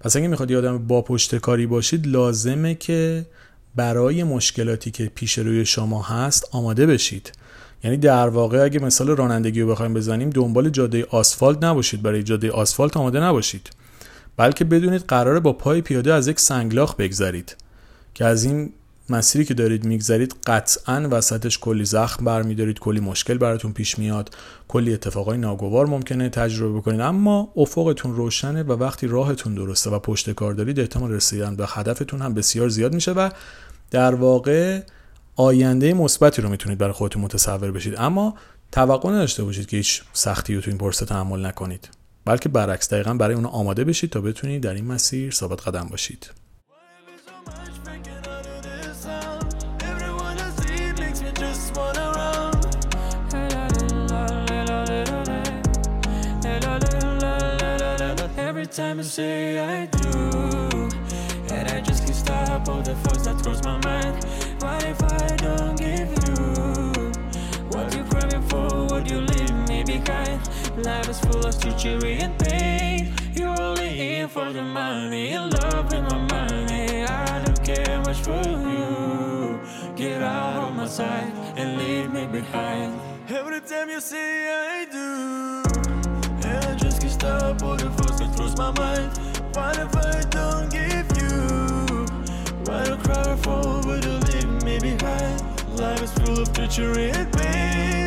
پس 0.00 0.16
اگه 0.16 0.28
می‌خواد 0.28 0.52
آدم 0.52 0.78
با 0.78 1.02
پشت 1.02 1.36
کاری 1.36 1.66
باشید 1.66 2.06
لازمه 2.06 2.74
که 2.74 3.26
برای 3.76 4.24
مشکلاتی 4.24 4.90
که 4.90 5.12
پیش 5.14 5.38
روی 5.38 5.64
شما 5.66 6.02
هست 6.02 6.48
آماده 6.52 6.86
بشید. 6.86 7.32
یعنی 7.84 7.96
در 7.96 8.28
واقع 8.28 8.64
اگه 8.64 8.80
مثال 8.80 9.08
رانندگی 9.08 9.60
رو 9.60 9.68
بخوایم 9.68 9.94
بزنیم 9.94 10.30
دنبال 10.30 10.70
جاده 10.70 11.06
آسفالت 11.10 11.64
نباشید. 11.64 12.02
برای 12.02 12.22
جاده 12.22 12.50
آسفالت 12.50 12.96
آماده 12.96 13.20
نباشید. 13.20 13.70
بلکه 14.40 14.64
بدونید 14.64 15.04
قراره 15.08 15.40
با 15.40 15.52
پای 15.52 15.80
پیاده 15.80 16.14
از 16.14 16.28
یک 16.28 16.40
سنگلاخ 16.40 16.94
بگذرید. 16.94 17.56
که 18.14 18.24
از 18.24 18.44
این 18.44 18.72
مسیری 19.10 19.44
که 19.44 19.54
دارید 19.54 19.84
میگذرید 19.84 20.34
قطعا 20.46 21.08
وسطش 21.10 21.58
کلی 21.58 21.84
زخم 21.84 22.24
برمیدارید 22.24 22.78
کلی 22.78 23.00
مشکل 23.00 23.38
براتون 23.38 23.72
پیش 23.72 23.98
میاد 23.98 24.34
کلی 24.68 24.94
اتفاقای 24.94 25.38
ناگوار 25.38 25.86
ممکنه 25.86 26.28
تجربه 26.28 26.78
بکنید. 26.78 27.00
اما 27.00 27.52
افقتون 27.56 28.16
روشنه 28.16 28.62
و 28.62 28.72
وقتی 28.72 29.06
راهتون 29.06 29.54
درسته 29.54 29.90
و 29.90 29.98
پشت 29.98 30.30
کار 30.30 30.52
دارید 30.52 30.80
احتمال 30.80 31.10
رسیدن 31.10 31.56
به 31.56 31.66
هدفتون 31.68 32.22
هم 32.22 32.34
بسیار 32.34 32.68
زیاد 32.68 32.94
میشه 32.94 33.12
و 33.12 33.30
در 33.90 34.14
واقع 34.14 34.82
آینده 35.36 35.94
مثبتی 35.94 36.42
رو 36.42 36.48
می‌تونید 36.48 36.78
برای 36.78 36.92
خودتون 36.92 37.22
متصور 37.22 37.70
بشید. 37.70 37.94
اما 37.98 38.34
توقع 38.72 39.10
نداشته 39.10 39.44
باشید 39.44 39.66
که 39.66 39.76
هیچ 39.76 40.02
سختی 40.12 40.54
رو 40.54 40.60
تو 40.60 40.70
این 40.70 40.78
پرسه 40.78 41.06
تحمل 41.06 41.46
نکنید. 41.46 41.99
بلکه 42.24 42.48
برعکس 42.48 42.92
دقیقا 42.92 43.14
برای 43.14 43.34
اون 43.34 43.46
آماده 43.46 43.84
بشید 43.84 44.10
تا 44.10 44.20
بتونید 44.20 44.62
در 44.62 44.74
این 44.74 44.84
مسیر 44.84 45.30
ثابت 45.30 45.68
قدم 45.68 45.88
باشید. 45.90 46.30
Life 70.76 71.08
is 71.08 71.20
full 71.20 71.44
of 71.44 71.60
treachery 71.60 72.18
and 72.18 72.38
pain. 72.38 73.12
You're 73.34 73.60
only 73.60 74.18
in 74.18 74.28
for 74.28 74.52
the 74.52 74.62
money. 74.62 75.32
In 75.32 75.50
love 75.50 75.90
with 75.90 76.02
my 76.02 76.18
money. 76.18 77.02
I 77.02 77.42
don't 77.44 77.64
care 77.64 77.98
much 78.00 78.18
for 78.18 78.42
you. 78.46 79.60
Get 79.96 80.22
out 80.22 80.68
of 80.68 80.76
my 80.76 80.86
sight 80.86 81.32
and 81.56 81.76
leave 81.76 82.12
me 82.12 82.26
behind. 82.26 83.00
Every 83.28 83.60
time 83.60 83.90
you 83.90 84.00
say 84.00 84.48
I 84.48 84.86
do, 84.86 85.62
I 86.48 86.74
just 86.76 87.00
can't 87.00 87.12
stop 87.12 87.62
all 87.62 87.76
the 87.76 87.90
thoughts 87.90 88.20
that 88.20 88.34
cross 88.36 88.56
my 88.56 88.70
mind. 88.70 89.10
What 89.54 89.76
if 89.76 89.96
I 89.96 90.22
don't 90.30 90.70
give 90.70 91.06
you? 91.20 92.06
Why 92.64 92.84
do 92.84 92.96
cry 92.96 93.36
for? 93.36 93.86
Would 93.86 94.04
you 94.04 94.18
leave 94.30 94.62
me 94.62 94.78
behind? 94.78 95.42
Life 95.78 96.02
is 96.02 96.12
full 96.12 96.40
of 96.40 96.52
treachery 96.52 97.10
and 97.10 97.32
pain. 97.32 97.99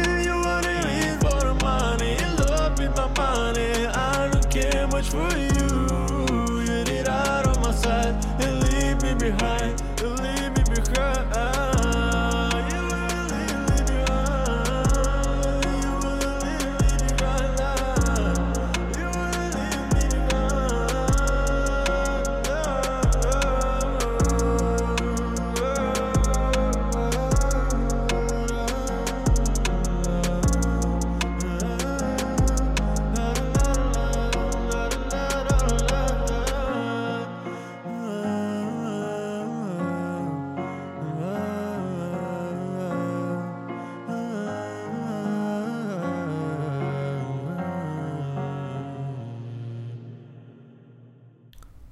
For 5.13 5.37
you. 5.37 6.63
You 6.65 6.83
need 6.85 7.07
out 7.07 7.45
of 7.45 7.61
my 7.61 7.71
side 7.71 8.15
and 8.41 8.53
leave 8.63 9.01
me 9.03 9.13
behind. 9.13 9.82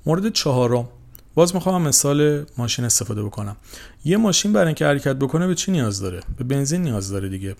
مورد 0.05 0.33
چهارم. 0.33 0.87
باز 1.35 1.55
می‌خوام 1.55 1.81
مثال 1.81 2.45
ماشین 2.57 2.85
استفاده 2.85 3.23
بکنم. 3.23 3.55
یه 4.05 4.17
ماشین 4.17 4.53
برای 4.53 4.65
اینکه 4.65 4.85
حرکت 4.85 5.15
بکنه 5.15 5.47
به 5.47 5.55
چی 5.55 5.71
نیاز 5.71 5.99
داره؟ 5.99 6.19
به 6.37 6.43
بنزین 6.43 6.81
نیاز 6.81 7.09
داره 7.09 7.29
دیگه. 7.29 7.55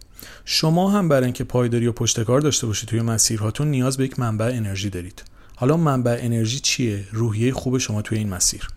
شما 0.46 0.92
هم 0.92 1.10
برای 1.10 1.24
اینکه 1.24 1.44
پایداری 1.44 1.88
و 1.88 1.92
پشتکار 1.92 2.42
داشته 2.42 2.68
باشید 2.68 2.90
توی 2.90 3.02
مسیرهاتون 3.02 3.68
نیاز 3.68 3.98
به 3.98 4.04
یک 4.04 4.20
منبع 4.20 4.46
انرژی 4.46 4.90
دارید. 4.90 5.24
حالا 5.56 5.78
منبع 5.78 6.18
انرژی 6.22 6.60
چیه؟ 6.60 7.04
روحیه 7.12 7.54
خوب 7.54 7.78
شما 7.78 8.02
توی 8.02 8.18
این 8.18 8.30
مسیر. 8.30 8.68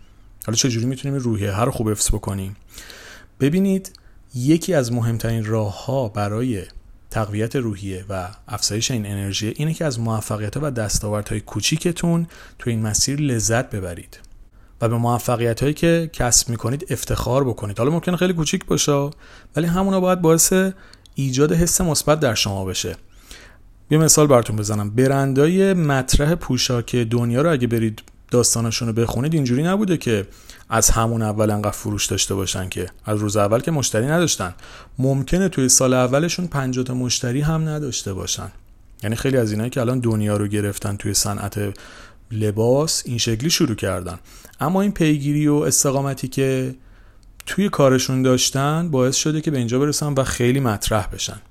حالا 0.45 0.55
چجوری 0.55 0.85
می‌تونیم 0.85 1.17
روحیه 1.17 1.51
هر 1.51 1.69
خوب 1.69 1.89
حفظ 1.89 2.09
بکنیم؟ 2.09 2.55
ببینید 3.39 3.91
یکی 4.35 4.73
از 4.73 4.93
مهمترین 4.93 5.45
راه 5.45 5.85
ها 5.85 6.09
برای 6.09 6.63
تقویت 7.15 7.55
روحیه 7.55 8.05
و 8.09 8.27
افزایش 8.47 8.91
این 8.91 9.05
انرژی 9.05 9.53
اینه 9.55 9.73
که 9.73 9.85
از 9.85 9.99
موفقیت 9.99 10.57
و 10.57 10.71
دستاوردهای 10.71 11.41
کوچیکتون 11.41 12.27
تو 12.59 12.69
این 12.69 12.81
مسیر 12.81 13.19
لذت 13.19 13.69
ببرید. 13.69 14.19
و 14.81 14.89
به 14.89 14.97
موفقیت 14.97 15.61
هایی 15.61 15.73
که 15.73 16.09
کسب 16.13 16.49
می‌کنید 16.49 16.85
افتخار 16.89 17.43
بکنید. 17.43 17.79
حالا 17.79 17.91
ممکنه 17.91 18.17
خیلی 18.17 18.33
کوچیک 18.33 18.65
باشه 18.65 19.09
ولی 19.55 19.67
همونا 19.67 19.99
باید 19.99 20.21
باعث 20.21 20.53
ایجاد 21.15 21.51
حس 21.53 21.81
مثبت 21.81 22.19
در 22.19 22.33
شما 22.33 22.65
بشه. 22.65 22.95
یه 23.91 23.97
مثال 23.97 24.27
براتون 24.27 24.55
بزنم. 24.55 24.89
برندای 24.89 25.73
مطرح 25.73 26.35
پوشاک 26.35 26.95
دنیا 26.95 27.41
رو 27.41 27.51
اگه 27.51 27.67
برید 27.67 28.03
داستانشون 28.31 28.87
رو 28.87 28.93
بخونید 28.93 29.33
اینجوری 29.33 29.63
نبوده 29.63 29.97
که 29.97 30.27
از 30.69 30.89
همون 30.89 31.21
اول 31.21 31.51
انقدر 31.51 31.71
فروش 31.71 32.05
داشته 32.05 32.35
باشن 32.35 32.69
که 32.69 32.89
از 33.05 33.19
روز 33.19 33.37
اول 33.37 33.59
که 33.59 33.71
مشتری 33.71 34.05
نداشتن. 34.05 34.55
ممکنه 34.99 35.49
توی 35.49 35.69
سال 35.69 35.93
اولشون 35.93 36.47
50 36.47 36.85
تا 36.85 36.93
مشتری 36.93 37.41
هم 37.41 37.69
نداشته 37.69 38.13
باشن. 38.13 38.51
یعنی 39.03 39.15
خیلی 39.15 39.37
از 39.37 39.51
اینایی 39.51 39.69
که 39.69 39.81
الان 39.81 39.99
دنیا 39.99 40.37
رو 40.37 40.47
گرفتن 40.47 40.95
توی 40.95 41.13
صنعت 41.13 41.73
لباس 42.31 43.03
این 43.05 43.17
شکلی 43.17 43.49
شروع 43.49 43.75
کردن. 43.75 44.19
اما 44.59 44.81
این 44.81 44.91
پیگیری 44.91 45.47
و 45.47 45.53
استقامتی 45.53 46.27
که 46.27 46.75
توی 47.45 47.69
کارشون 47.69 48.21
داشتن 48.21 48.91
باعث 48.91 49.15
شده 49.15 49.41
که 49.41 49.51
به 49.51 49.57
اینجا 49.57 49.79
برسن 49.79 50.13
و 50.13 50.23
خیلی 50.23 50.59
مطرح 50.59 51.07
بشن. 51.07 51.41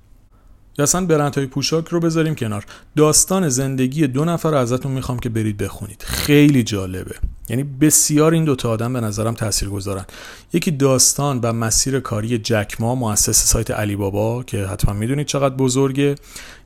یا 0.79 0.83
اصلا 0.83 1.07
برندهای 1.07 1.47
پوشاک 1.47 1.89
رو 1.89 2.01
بذاریم 2.01 2.35
کنار. 2.35 2.65
داستان 2.97 3.49
زندگی 3.49 4.07
دو 4.07 4.25
نفر 4.25 4.55
ازتون 4.55 4.93
می‌خوام 4.93 5.19
که 5.19 5.29
برید 5.29 5.57
بخونید. 5.57 6.03
خیلی 6.03 6.63
جالبه. 6.63 7.15
یعنی 7.49 7.63
بسیار 7.63 8.33
این 8.33 8.45
دوتا 8.45 8.71
آدم 8.71 8.93
به 8.93 9.01
نظرم 9.01 9.35
تاثیر 9.35 9.69
گذارن 9.69 10.05
یکی 10.53 10.71
داستان 10.71 11.41
و 11.43 11.53
مسیر 11.53 12.01
کاری 12.01 12.39
جکما 12.39 12.95
مؤسس 12.95 13.53
سایت 13.53 13.71
علی 13.71 13.97
بابا 13.97 14.43
که 14.43 14.67
حتما 14.67 14.95
می‌دونید 14.95 15.27
چقدر 15.27 15.55
بزرگه. 15.55 16.15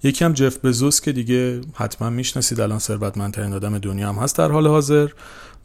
یکی 0.02 0.24
هم 0.24 0.32
جف 0.32 0.58
بزوس 0.64 1.00
که 1.00 1.12
دیگه 1.12 1.60
حتما 1.74 2.10
می‌شناسید 2.10 2.60
الان 2.60 2.78
ثروتمندترین 2.78 3.52
آدم 3.52 3.78
دنیا 3.78 4.08
هم 4.08 4.14
هست 4.14 4.38
در 4.38 4.50
حال 4.50 4.66
حاضر. 4.66 5.08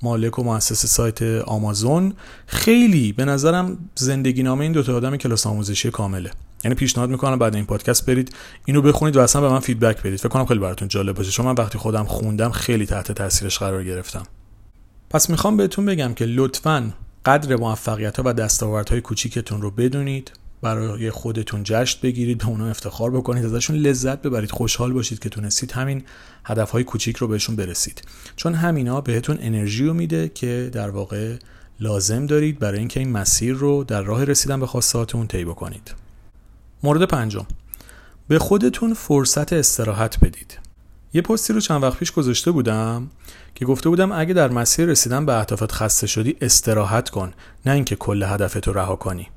مالک 0.02 0.40
و 0.40 0.44
مؤسس 0.44 0.86
سایت 0.86 1.22
آمازون. 1.46 2.14
خیلی 2.48 3.14
به 3.14 3.26
نظرم 3.26 3.78
زندگی 3.96 4.44
نامه 4.44 4.64
این 4.64 4.72
دوتا 4.72 4.96
آدم 4.96 5.18
کلاس 5.18 5.48
آموزشی 5.48 5.92
کامله. 5.92 6.32
یعنی 6.64 6.76
پیشنهاد 6.76 7.10
می‌کنم 7.10 7.40
بعد 7.40 7.56
این 7.56 7.66
پادکست 7.66 8.06
برید 8.06 8.36
اینو 8.66 8.82
بخونید 8.82 9.16
و 9.16 9.20
اصلا 9.20 9.42
به 9.42 9.50
من 9.50 9.60
فیدبک 9.60 10.02
بدید. 10.04 10.20
فکر 10.20 10.30
کنم 10.30 10.46
خیلی 10.46 10.60
براتون 10.60 10.88
جالب 10.88 11.16
باشه 11.16 11.32
چون 11.32 11.46
من 11.46 11.56
وقتی 11.58 11.78
خودم 11.78 12.04
خوندم 12.04 12.52
خیلی 12.52 12.86
تحت 12.86 13.12
تاثیرش 13.12 13.60
قرار 13.60 13.84
گرفتم. 13.84 14.24
پس 15.10 15.30
می‌خوام 15.30 15.58
بهتون 15.58 15.86
بگم 15.86 16.14
که 16.14 16.26
لطفا 16.26 16.94
قدر 17.26 17.56
موفقیت 17.56 18.18
ها 18.18 18.24
و 18.26 18.34
دستاوردهای 18.34 19.02
کوچیکتون 19.02 19.62
رو 19.62 19.72
بدونید 19.72 20.32
برای 20.62 21.12
خودتون 21.12 21.62
جشن 21.64 22.00
بگیرید 22.04 22.38
به 22.38 22.48
اونا 22.48 22.68
افتخار 22.68 23.12
بکنید 23.12 23.46
ازشون 23.46 23.76
لذت 23.76 24.22
ببرید. 24.22 24.52
خوشحال 24.52 24.94
باشید 24.94 25.20
که 25.20 25.30
تونستید 25.30 25.72
همین 25.72 26.04
هدفهای 26.46 26.84
کوچیک 26.84 27.18
رو 27.18 27.28
بهشون 27.28 27.56
برسید. 27.56 28.02
چون 28.36 28.54
همینا 28.54 29.02
بهتون 29.02 29.38
انرژی 29.42 29.86
رو 29.86 29.94
میده 29.94 30.30
که 30.30 30.70
در 30.74 30.90
واقع 30.90 31.36
لازم 31.80 32.26
دارید 32.26 32.60
برای 32.60 32.80
اینکه 32.80 33.00
این 33.00 33.12
مسیر 33.12 33.54
رو 33.54 33.84
در 33.84 34.02
راه 34.02 34.24
رسیدن 34.24 34.60
به 34.60 34.68
خواستهاتون 34.68 35.28
طی 35.28 35.46
بکنید. 35.46 36.03
مورد 36.84 37.04
پنجم. 37.04 37.46
به 38.28 38.40
خودتون 38.40 38.94
فرصت 38.94 39.54
استراحت 39.54 40.20
بدید. 40.20 40.60
یه 41.14 41.22
پستی 41.22 41.54
رو 41.54 41.60
چند 41.60 41.84
وقت 41.84 41.98
پیش 41.98 42.12
گذاشته 42.12 42.52
بودم 42.52 43.10
که 43.56 43.66
گفته 43.66 43.90
بودم 43.90 44.12
اگه 44.12 44.34
در 44.34 44.48
مسیر 44.48 44.86
رسیدن 44.86 45.26
به 45.26 45.34
اهدافت 45.34 45.72
خسته 45.72 46.08
شدی 46.08 46.36
استراحت 46.42 47.10
کن 47.10 47.34
نه 47.66 47.72
اینکه 47.72 47.96
کل 47.96 48.24
هدفت 48.24 48.68
رو 48.68 48.74
رها 48.74 48.96
کنی. 48.96 49.28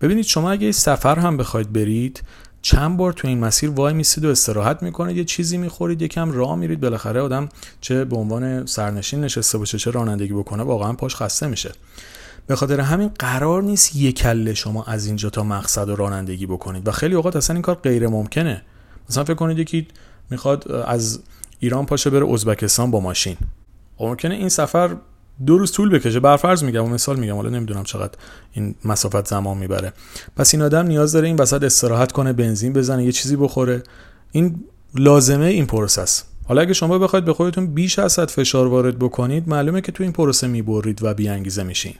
ببینید 0.00 0.24
شما 0.24 0.50
اگه 0.50 0.72
سفر 0.72 1.18
هم 1.18 1.36
بخواید 1.36 1.72
برید 1.72 2.22
چند 2.62 2.96
بار 2.96 3.12
تو 3.12 3.28
این 3.28 3.40
مسیر 3.40 3.70
وای 3.70 3.94
میسید 3.94 4.24
و 4.24 4.28
استراحت 4.28 4.82
می‌کنید 4.82 5.16
یه 5.16 5.24
چیزی 5.24 5.56
می‌خورید 5.56 6.02
یکم 6.02 6.32
راه 6.32 6.56
میرید 6.56 6.80
بالاخره 6.80 7.20
آدم 7.20 7.48
چه 7.80 8.04
به 8.04 8.16
عنوان 8.16 8.66
سرنشین 8.66 9.20
نشسته 9.20 9.58
باشه 9.58 9.78
چه 9.78 9.90
رانندگی 9.90 10.32
بکنه 10.32 10.62
واقعا 10.62 10.92
پاش 10.92 11.16
خسته 11.16 11.46
میشه. 11.46 11.72
به 12.46 12.56
خاطر 12.56 12.80
همین 12.80 13.10
قرار 13.18 13.62
نیست 13.62 13.96
یک 13.96 14.18
کله 14.18 14.54
شما 14.54 14.84
از 14.84 15.06
اینجا 15.06 15.30
تا 15.30 15.42
مقصد 15.42 15.88
و 15.88 15.96
رانندگی 15.96 16.46
بکنید. 16.46 16.88
و 16.88 16.90
خیلی 16.90 17.14
اوقات 17.14 17.36
اصلا 17.36 17.54
این 17.54 17.62
کار 17.62 17.74
غیر 17.74 18.08
ممکنه. 18.08 18.62
مثلا 19.10 19.24
فکر 19.24 19.34
کنید 19.34 19.58
یکی 19.58 19.88
می‌خواد 20.30 20.72
از 20.72 21.20
ایران 21.58 21.86
پاشه 21.86 22.10
بره 22.10 22.32
ازبکستان 22.32 22.90
با 22.90 23.00
ماشین. 23.00 23.36
خب 23.96 24.04
ممکنه 24.04 24.34
این 24.34 24.48
سفر 24.48 24.96
دو 25.46 25.58
روز 25.58 25.72
طول 25.72 25.90
بکشه. 25.90 26.20
برفرض 26.20 26.64
میگم 26.64 26.84
و 26.84 26.88
مثال 26.88 27.18
میگم. 27.18 27.34
حالا 27.34 27.50
نمی‌دونم 27.50 27.84
چقدر 27.84 28.12
این 28.52 28.74
مسافت 28.84 29.28
زمان 29.28 29.58
می‌بره. 29.58 29.92
پس 30.36 30.54
این 30.54 30.62
آدم 30.62 30.86
نیاز 30.86 31.12
داره 31.12 31.26
این 31.26 31.36
وسط 31.36 31.62
استراحت 31.62 32.12
کنه 32.12 32.32
بنزین 32.32 32.72
بزنه 32.72 33.04
یه 33.04 33.12
چیزی 33.12 33.36
بخوره. 33.36 33.82
این 34.32 34.64
لازمه 34.94 35.46
این 35.46 35.66
پروسه‌س. 35.66 36.24
حالا 36.48 36.60
اگه 36.60 36.72
شما 36.72 36.98
بخواید 36.98 37.24
به 37.24 37.32
خودتون 37.32 37.66
بیش 37.66 37.98
از 37.98 38.18
حد 38.18 38.28
فشار 38.28 38.66
وارد 38.66 38.98
بکنید 38.98 39.48
معلومه 39.48 39.80
که 39.80 39.92
تو 39.92 40.02
این 40.02 40.12
پروسه 40.12 40.46
می‌برید 40.46 41.02
و 41.02 41.14
بیانگیزه 41.14 41.62
میشین. 41.62 41.94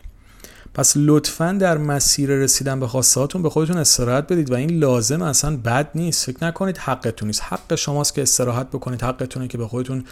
پس 0.74 0.92
لطفا 0.96 1.56
در 1.60 1.78
مسیر 1.78 2.30
رسیدن 2.30 2.80
به 2.80 2.86
هاتون 2.86 3.42
به 3.42 3.50
خودتون 3.50 3.76
استراحت 3.76 4.32
بدید 4.32 4.50
و 4.50 4.54
این 4.54 4.78
لازم 4.78 5.22
اصلا 5.22 5.56
بد 5.56 5.90
نیست. 5.94 6.26
فکر 6.26 6.44
نکنید 6.44 6.78
حقتون 6.78 7.26
نیست. 7.26 7.42
حق 7.44 7.74
شماست 7.74 8.14
که 8.14 8.22
استراحت 8.22 8.68
بکنید. 8.68 9.02
حقتونه 9.02 9.48
که 9.48 9.58
به 9.58 9.68
خودتون 9.68 10.04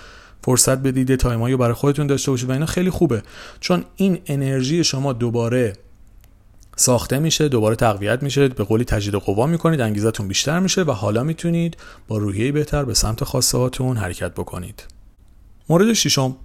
فرصت 0.45 0.79
بدید 0.79 1.17
تایمایی 1.17 1.57
برای 1.57 1.75
خودتون 1.75 2.07
داشته 2.07 2.31
باشید 2.31 2.49
و 2.49 2.53
اینا 2.53 2.67
خیلی 2.67 2.91
خوبه. 2.91 3.23
چون 3.61 3.85
این 3.97 4.19
انرژی 4.27 4.85
شما 4.85 5.13
دوباره 5.13 5.73
ساخته 6.77 7.19
میشه 7.19 7.49
دوباره 7.49 7.77
تقویت 7.77 8.23
میشه 8.23 8.49
به 8.49 8.65
قولی 8.65 8.85
تجدید 8.85 9.15
قوا 9.15 9.47
می‌کنید 9.47 9.81
انگیزتون 9.81 10.29
بیشتر 10.29 10.59
میشه 10.59 10.83
و 10.83 10.91
حالا 10.91 11.23
می‌تونید 11.23 11.77
با 12.09 12.19
روحیه 12.19 12.53
بهتر 12.53 12.85
به 12.85 12.95
سمت 12.95 13.25
خواسته 13.25 13.59
هاتون 13.59 13.97
حرکت 13.97 14.33
بکنید. 14.35 14.85
مورد 15.69 15.93
ششم 15.93 16.37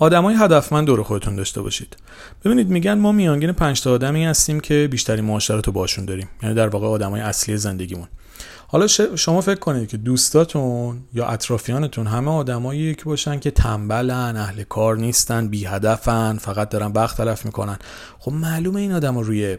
آدمای 0.00 0.34
هدفمند 0.34 0.86
دور 0.86 1.02
خودتون 1.02 1.36
داشته 1.36 1.62
باشید. 1.62 1.96
ببینید 2.44 2.68
میگن 2.68 2.94
ما 2.94 3.12
میانگین 3.12 3.52
5 3.52 3.82
تا 3.82 3.92
آدمی 3.92 4.24
هستیم 4.24 4.60
که 4.60 4.88
بیشترین 4.90 5.24
معاشرت 5.24 5.66
رو 5.66 5.72
باشون 5.72 6.04
داریم. 6.04 6.28
یعنی 6.42 6.54
در 6.54 6.68
واقع 6.68 6.86
آدمای 6.86 7.20
اصلی 7.20 7.56
زندگیمون. 7.56 8.08
حالا 8.68 8.86
شما 8.86 9.40
فکر 9.40 9.58
کنید 9.58 9.88
که 9.88 9.96
دوستاتون 9.96 10.98
یا 11.14 11.26
اطرافیانتون 11.26 12.06
همه 12.06 12.30
آدمایی 12.30 12.94
که 12.94 13.04
باشن 13.04 13.38
که 13.38 13.50
تنبلن 13.50 14.36
اهل 14.36 14.62
کار 14.62 14.96
نیستن 14.96 15.48
بی 15.48 15.64
هدفن 15.64 16.36
فقط 16.36 16.68
دارن 16.68 16.92
وقت 16.92 17.16
تلف 17.16 17.44
می‌کنن. 17.44 17.78
خب 18.18 18.32
معلومه 18.32 18.80
این 18.80 18.92
آدم 18.92 19.18
روی 19.18 19.56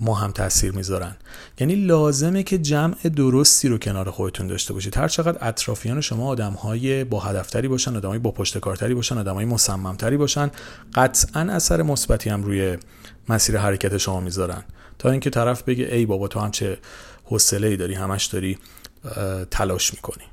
ما 0.00 0.14
هم 0.14 0.30
تاثیر 0.32 0.72
می‌ذارن. 0.72 1.16
یعنی 1.60 1.74
لازمه 1.74 2.42
که 2.42 2.58
جمع 2.58 2.94
درستی 3.16 3.68
رو 3.68 3.78
کنار 3.78 4.10
خودتون 4.10 4.46
داشته 4.46 4.74
باشید. 4.74 4.96
هر 4.96 5.08
چقدر 5.08 5.48
اطرافیان 5.48 6.00
شما 6.00 6.28
آدمهای 6.28 7.04
با 7.04 7.20
هدفتری 7.20 7.68
باشن 7.68 7.96
آدمای 7.96 8.18
با 8.18 8.30
پشتکارتری 8.30 8.94
باشن 8.94 9.18
آدمای 9.18 9.44
مصممتری 9.44 10.16
باشن 10.16 10.50
قطعا 10.94 11.40
اثر 11.40 11.82
مثبتی 11.82 12.30
هم 12.30 12.42
روی 12.42 12.78
مسیر 13.28 13.58
حرکت 13.58 13.96
شما 13.96 14.20
می‌ذارن. 14.20 14.62
تا 14.98 15.10
اینکه 15.10 15.30
طرف 15.30 15.62
بگه 15.62 15.84
ای 15.84 16.06
بابا 16.06 16.28
تو 16.28 16.40
هم 16.40 16.50
چه 16.50 16.78
حوصله 17.24 17.76
داری 17.76 17.94
همش 17.94 18.24
داری 18.24 18.58
تلاش 19.50 19.94
می‌کنی. 19.94 20.24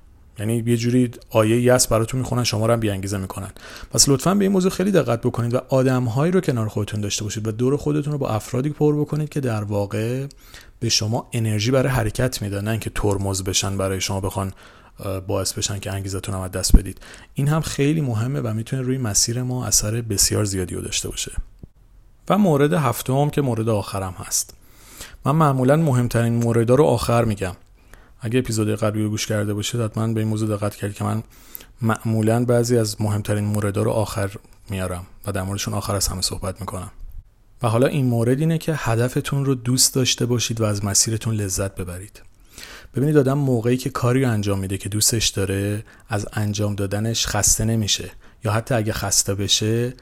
یعنی 0.41 0.63
یه 0.65 0.77
جوری 0.77 1.11
آیه 1.29 1.61
یس 1.61 1.87
براتون 1.87 2.19
می‌خونن 2.19 2.43
شما 2.43 2.65
رو 2.65 2.73
هم 2.73 2.79
بیانگیزه 2.79 3.17
می‌کنن. 3.17 3.51
پس 3.91 4.09
لطفا 4.09 4.35
به 4.35 4.45
این 4.45 4.51
موضوع 4.51 4.71
خیلی 4.71 4.91
دقت 4.91 5.21
بکنید 5.21 5.53
و 5.53 5.61
آدمهایی 5.69 6.31
رو 6.31 6.41
کنار 6.41 6.67
خودتون 6.67 7.01
داشته 7.01 7.23
باشید 7.23 7.47
و 7.47 7.51
دور 7.51 7.77
خودتون 7.77 8.13
رو 8.13 8.19
با 8.19 8.29
افرادی 8.29 8.69
پر 8.69 9.01
بکنید 9.01 9.29
که 9.29 9.39
در 9.39 9.63
واقع 9.63 10.27
به 10.79 10.89
شما 10.89 11.29
انرژی 11.33 11.71
برای 11.71 11.91
حرکت 11.91 12.41
میدن 12.41 12.63
نه 12.63 12.71
اینکه 12.71 12.91
ترمز 12.95 13.43
بشن 13.43 13.77
برای 13.77 14.01
شما 14.01 14.21
بخوان 14.21 14.53
باعث 15.27 15.53
بشن 15.53 15.79
که 15.79 15.91
انگیزتون 15.91 16.35
هم 16.35 16.47
دست 16.47 16.75
بدید. 16.75 16.97
این 17.33 17.47
هم 17.47 17.61
خیلی 17.61 18.01
مهمه 18.01 18.39
و 18.39 18.53
می‌تونه 18.53 18.81
روی 18.81 18.97
مسیر 18.97 19.43
ما 19.43 19.65
اثر 19.65 20.01
بسیار 20.01 20.43
زیادی 20.43 20.75
رو 20.75 20.81
داشته 20.81 21.09
باشه. 21.09 21.31
و 22.29 22.37
مورد 22.37 22.73
هفتم 22.73 23.29
که 23.29 23.41
مورد 23.41 23.69
آخرم 23.69 24.15
هست. 24.17 24.53
من 25.25 25.31
معمولا 25.31 25.75
مهمترین 25.75 26.33
موردا 26.33 26.75
رو 26.75 26.83
آخر 26.83 27.25
میگم. 27.25 27.53
اگه 28.21 28.39
اپیزود 28.39 28.75
قبلی 28.75 29.03
رو 29.03 29.09
گوش 29.09 29.25
کرده 29.25 29.53
باشید 29.53 29.81
حتما 29.81 30.07
به 30.07 30.19
این 30.19 30.29
موضوع 30.29 30.57
دقت 30.57 30.75
کرد 30.75 30.93
که 30.93 31.03
من 31.03 31.23
معمولا 31.81 32.45
بعضی 32.45 32.77
از 32.77 33.01
مهمترین 33.01 33.43
موردا 33.43 33.83
رو 33.83 33.91
آخر 33.91 34.31
میارم 34.69 35.05
و 35.27 35.31
در 35.31 35.43
موردشون 35.43 35.73
آخر 35.73 35.95
از 35.95 36.07
همه 36.07 36.21
صحبت 36.21 36.59
می‌کنم. 36.61 36.91
و 37.63 37.67
حالا 37.67 37.87
این 37.87 38.05
مورد 38.05 38.39
اینه 38.39 38.57
که 38.57 38.73
هدفتون 38.77 39.45
رو 39.45 39.55
دوست 39.55 39.95
داشته 39.95 40.25
باشید 40.25 40.61
و 40.61 40.63
از 40.63 40.85
مسیرتون 40.85 41.35
لذت 41.35 41.75
ببرید. 41.75 42.21
ببینید 42.95 43.17
آدم 43.17 43.37
موقعی 43.37 43.77
که 43.77 43.89
کاری 43.89 44.23
رو 44.23 44.31
انجام 44.31 44.59
میده 44.59 44.77
که 44.77 44.89
دوستش 44.89 45.27
داره 45.27 45.83
از 46.09 46.27
انجام 46.33 46.75
دادنش 46.75 47.27
خسته 47.27 47.65
نمیشه. 47.65 48.11
یا 48.45 48.51
حتی 48.51 48.75
اگه 48.75 48.93
خسته 48.93 49.35
بشه 49.35 49.93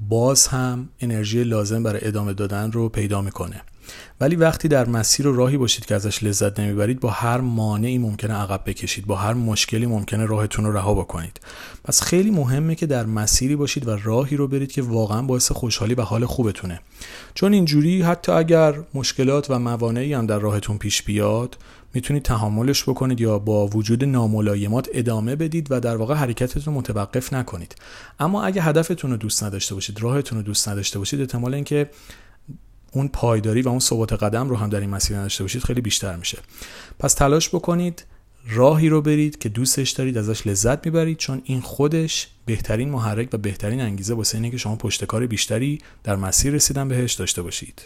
باز 0.00 0.46
هم 0.46 0.88
انرژی 1.00 1.44
لازم 1.44 1.82
برای 1.82 2.06
ادامه 2.06 2.32
دادن 2.32 2.72
رو 2.72 2.88
پیدا 2.88 3.22
می‌کنه. 3.22 3.62
ولی 4.20 4.36
وقتی 4.36 4.68
در 4.68 4.86
مسیر 4.86 5.26
و 5.26 5.36
راهی 5.36 5.56
باشید 5.56 5.86
که 5.86 5.94
ازش 5.94 6.22
لذت 6.22 6.60
نمی‌برید 6.60 7.00
با 7.00 7.10
هر 7.10 7.40
مانعی 7.40 7.98
ممکنه 7.98 8.34
عقب 8.34 8.62
بکشید 8.66 9.06
با 9.06 9.16
هر 9.16 9.34
مشکلی 9.34 9.86
ممکنه 9.86 10.26
راهتون 10.26 10.64
رو 10.64 10.72
رها 10.72 10.94
بکنید. 10.94 11.40
پس 11.84 12.02
خیلی 12.02 12.30
مهمه 12.30 12.74
که 12.74 12.86
در 12.86 13.06
مسیری 13.06 13.56
باشید 13.56 13.88
و 13.88 13.96
راهی 14.04 14.36
رو 14.36 14.48
برید 14.48 14.72
که 14.72 14.82
واقعا 14.82 15.22
باعث 15.22 15.52
خوشحالی 15.52 15.94
و 15.94 16.02
حال 16.02 16.26
خوبتونه. 16.26 16.80
چون 17.34 17.52
اینجوری 17.52 18.02
حتی 18.02 18.32
اگر 18.32 18.74
مشکلات 18.94 19.50
و 19.50 19.58
موانعی 19.58 20.14
هم 20.14 20.26
در 20.26 20.38
راهتون 20.38 20.78
پیش 20.78 21.02
بیاد 21.02 21.56
می‌تونید 21.94 22.22
تحملش 22.22 22.82
بکنید 22.82 23.20
یا 23.20 23.38
با 23.38 23.66
وجود 23.66 24.04
ناملایمات 24.04 24.88
ادامه 24.92 25.36
بدید 25.36 25.66
و 25.70 25.80
در 25.80 25.96
واقع 25.96 26.14
حرکتتون 26.14 26.74
متوقف 26.74 27.32
نکنید. 27.32 27.74
اما 28.20 28.42
اگه 28.42 28.62
هدفتون 28.62 29.10
رو 29.10 29.16
دوست 29.16 29.44
نداشته 29.44 29.74
باشید 29.74 30.02
راهتون 30.02 30.38
رو 30.38 30.44
دوست 30.44 30.68
نداشته 30.68 30.98
باشید 30.98 31.20
احتمال 31.20 31.54
اینکه 31.54 31.90
اون 32.92 33.08
پایداری 33.08 33.62
و 33.62 33.68
اون 33.68 33.78
ثبات 33.78 34.12
قدم 34.12 34.48
رو 34.48 34.56
هم 34.56 34.68
در 34.68 34.80
این 34.80 34.90
مسیر 34.90 35.16
نداشته 35.16 35.44
باشید 35.44 35.64
خیلی 35.64 35.80
بیشتر 35.80 36.16
میشه. 36.16 36.38
پس 36.98 37.14
تلاش 37.14 37.48
بکنید 37.48 38.04
راهی 38.50 38.88
رو 38.88 39.02
برید 39.02 39.38
که 39.38 39.48
دوستش 39.48 39.90
دارید 39.90 40.18
ازش 40.18 40.46
لذت 40.46 40.86
می‌برید 40.86 41.16
چون 41.16 41.42
این 41.44 41.60
خودش 41.60 42.28
بهترین 42.46 42.90
محرک 42.90 43.28
و 43.32 43.38
بهترین 43.38 43.80
انگیزه 43.80 44.14
واسه 44.14 44.38
اینه 44.38 44.50
که 44.50 44.56
شما 44.56 44.76
پشتکار 44.76 45.26
بیشتری 45.26 45.78
در 46.04 46.16
مسیر 46.16 46.52
رسیدن 46.52 46.88
بهش 46.88 47.12
داشته 47.12 47.42
باشید. 47.42 47.82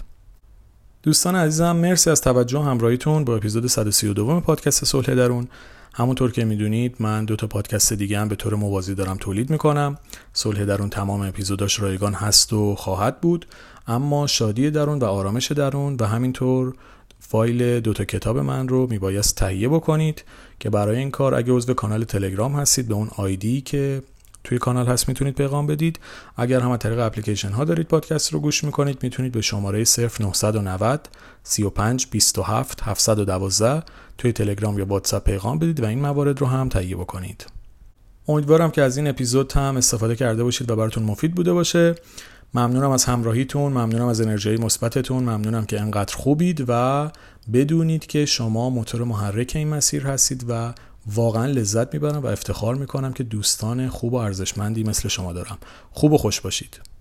دوستان 1.03 1.37
عزیزم 1.37 1.77
مرسی 1.77 2.11
از 2.11 2.21
توجه 2.21 2.59
و 2.59 2.63
همراهیتون 2.63 3.25
با 3.25 3.37
اپیزود 3.37 3.67
132 3.67 4.41
پادکست 4.41 4.85
صلح 4.85 5.15
درون. 5.15 5.49
همونطور 5.95 6.33
که 6.33 6.45
می‌دونید 6.45 6.97
من 6.99 7.25
دو 7.25 7.37
تا 7.37 7.47
پادکست 7.47 7.93
دیگه 7.93 8.19
هم 8.19 8.29
به 8.29 8.37
طور 8.37 8.55
موازی 8.55 8.95
دارم 8.95 9.17
تولید 9.17 9.51
می‌کنم. 9.51 9.99
صلح 10.33 10.65
درون 10.65 10.91
تمام 10.91 11.21
اپیزوداش 11.21 11.81
رایگان 11.81 12.15
هست 12.15 12.53
و 12.53 12.75
خواهد 12.75 13.21
بود. 13.21 13.47
اما 13.87 14.27
شادی 14.27 14.71
درون 14.71 14.99
و 14.99 15.05
آرامش 15.05 15.53
درون 15.53 15.97
و 16.01 16.07
همینطور 16.07 16.75
فایل 17.21 17.81
دوتا 17.81 18.05
کتاب 18.05 18.39
من 18.39 18.69
رو 18.69 18.87
میبایست 18.91 19.37
تهیه 19.37 19.69
بکنید 19.69 20.25
که 20.61 20.71
برای 20.71 20.99
این 20.99 21.11
کار 21.11 21.35
اگه 21.35 21.53
عضو 21.53 21.75
کانال 21.75 22.05
تلگرام 22.05 22.55
هستید 22.55 22.89
به 22.89 22.95
اون 22.95 23.11
آیدی 23.17 23.61
که 23.61 24.03
توی 24.45 24.59
کانال 24.59 24.87
هست 24.87 25.09
می‌تونید 25.09 25.35
پیغام 25.35 25.67
بدید. 25.67 25.99
اگر 26.37 26.61
هم 26.61 26.71
از 26.71 26.79
طریق 26.79 26.99
اپلیکیشن 26.99 27.49
ها 27.51 27.65
دارید 27.65 27.87
پادکست 27.89 28.33
رو 28.33 28.41
گوش 28.41 28.65
می‌کنید 28.65 28.99
می‌تونید 29.03 29.33
به 29.33 29.41
شماره 29.41 29.85
0990 29.85 31.09
35 31.43 32.07
27 32.11 32.83
712 32.83 33.83
توی 34.19 34.33
تلگرام 34.33 34.79
یا 34.79 34.87
واتساپ 34.87 35.25
پیغام 35.25 35.59
بدید 35.59 35.81
و 35.81 35.87
این 35.87 36.01
موارد 36.01 36.41
رو 36.41 36.47
هم 36.47 36.69
تهیه 36.69 36.97
بکنید. 36.97 37.47
امیدوارم 38.29 38.71
که 38.71 38.83
از 38.83 38.97
این 38.97 39.07
اپیزود 39.07 39.53
هم 39.53 39.77
استفاده 39.77 40.17
کرده 40.17 40.45
باشید 40.45 40.71
و 40.71 40.77
براتون 40.77 41.03
مفید 41.03 41.35
بوده 41.35 41.53
باشه. 41.53 41.95
ممنونم 42.55 42.91
از 42.91 43.05
همراهیتون 43.05 43.73
ممنونم 43.73 44.07
از 44.07 44.21
انرژی 44.21 44.57
مثبتتون 44.57 45.23
ممنونم 45.23 45.65
که 45.65 45.81
انقدر 45.81 46.17
خوبید 46.17 46.65
و 46.69 47.11
بدونید 47.53 48.07
که 48.07 48.27
شما 48.27 48.71
موتور 48.71 49.05
محرک 49.05 49.53
این 49.55 49.69
مسیر 49.69 50.07
هستید 50.07 50.45
و 50.49 50.75
واقعا 51.07 51.47
لذت 51.47 51.95
می‌برم 51.95 52.23
و 52.23 52.27
افتخار 52.27 52.75
می‌کنم 52.75 53.13
که 53.13 53.25
دوستان 53.25 53.89
خوب 53.89 54.13
و 54.13 54.17
ارزشمندی 54.17 54.85
مثل 54.85 55.09
شما 55.09 55.33
دارم. 55.33 55.59
خوب 55.91 56.13
و 56.13 56.19
خوش 56.19 56.41
باشید. 56.41 56.92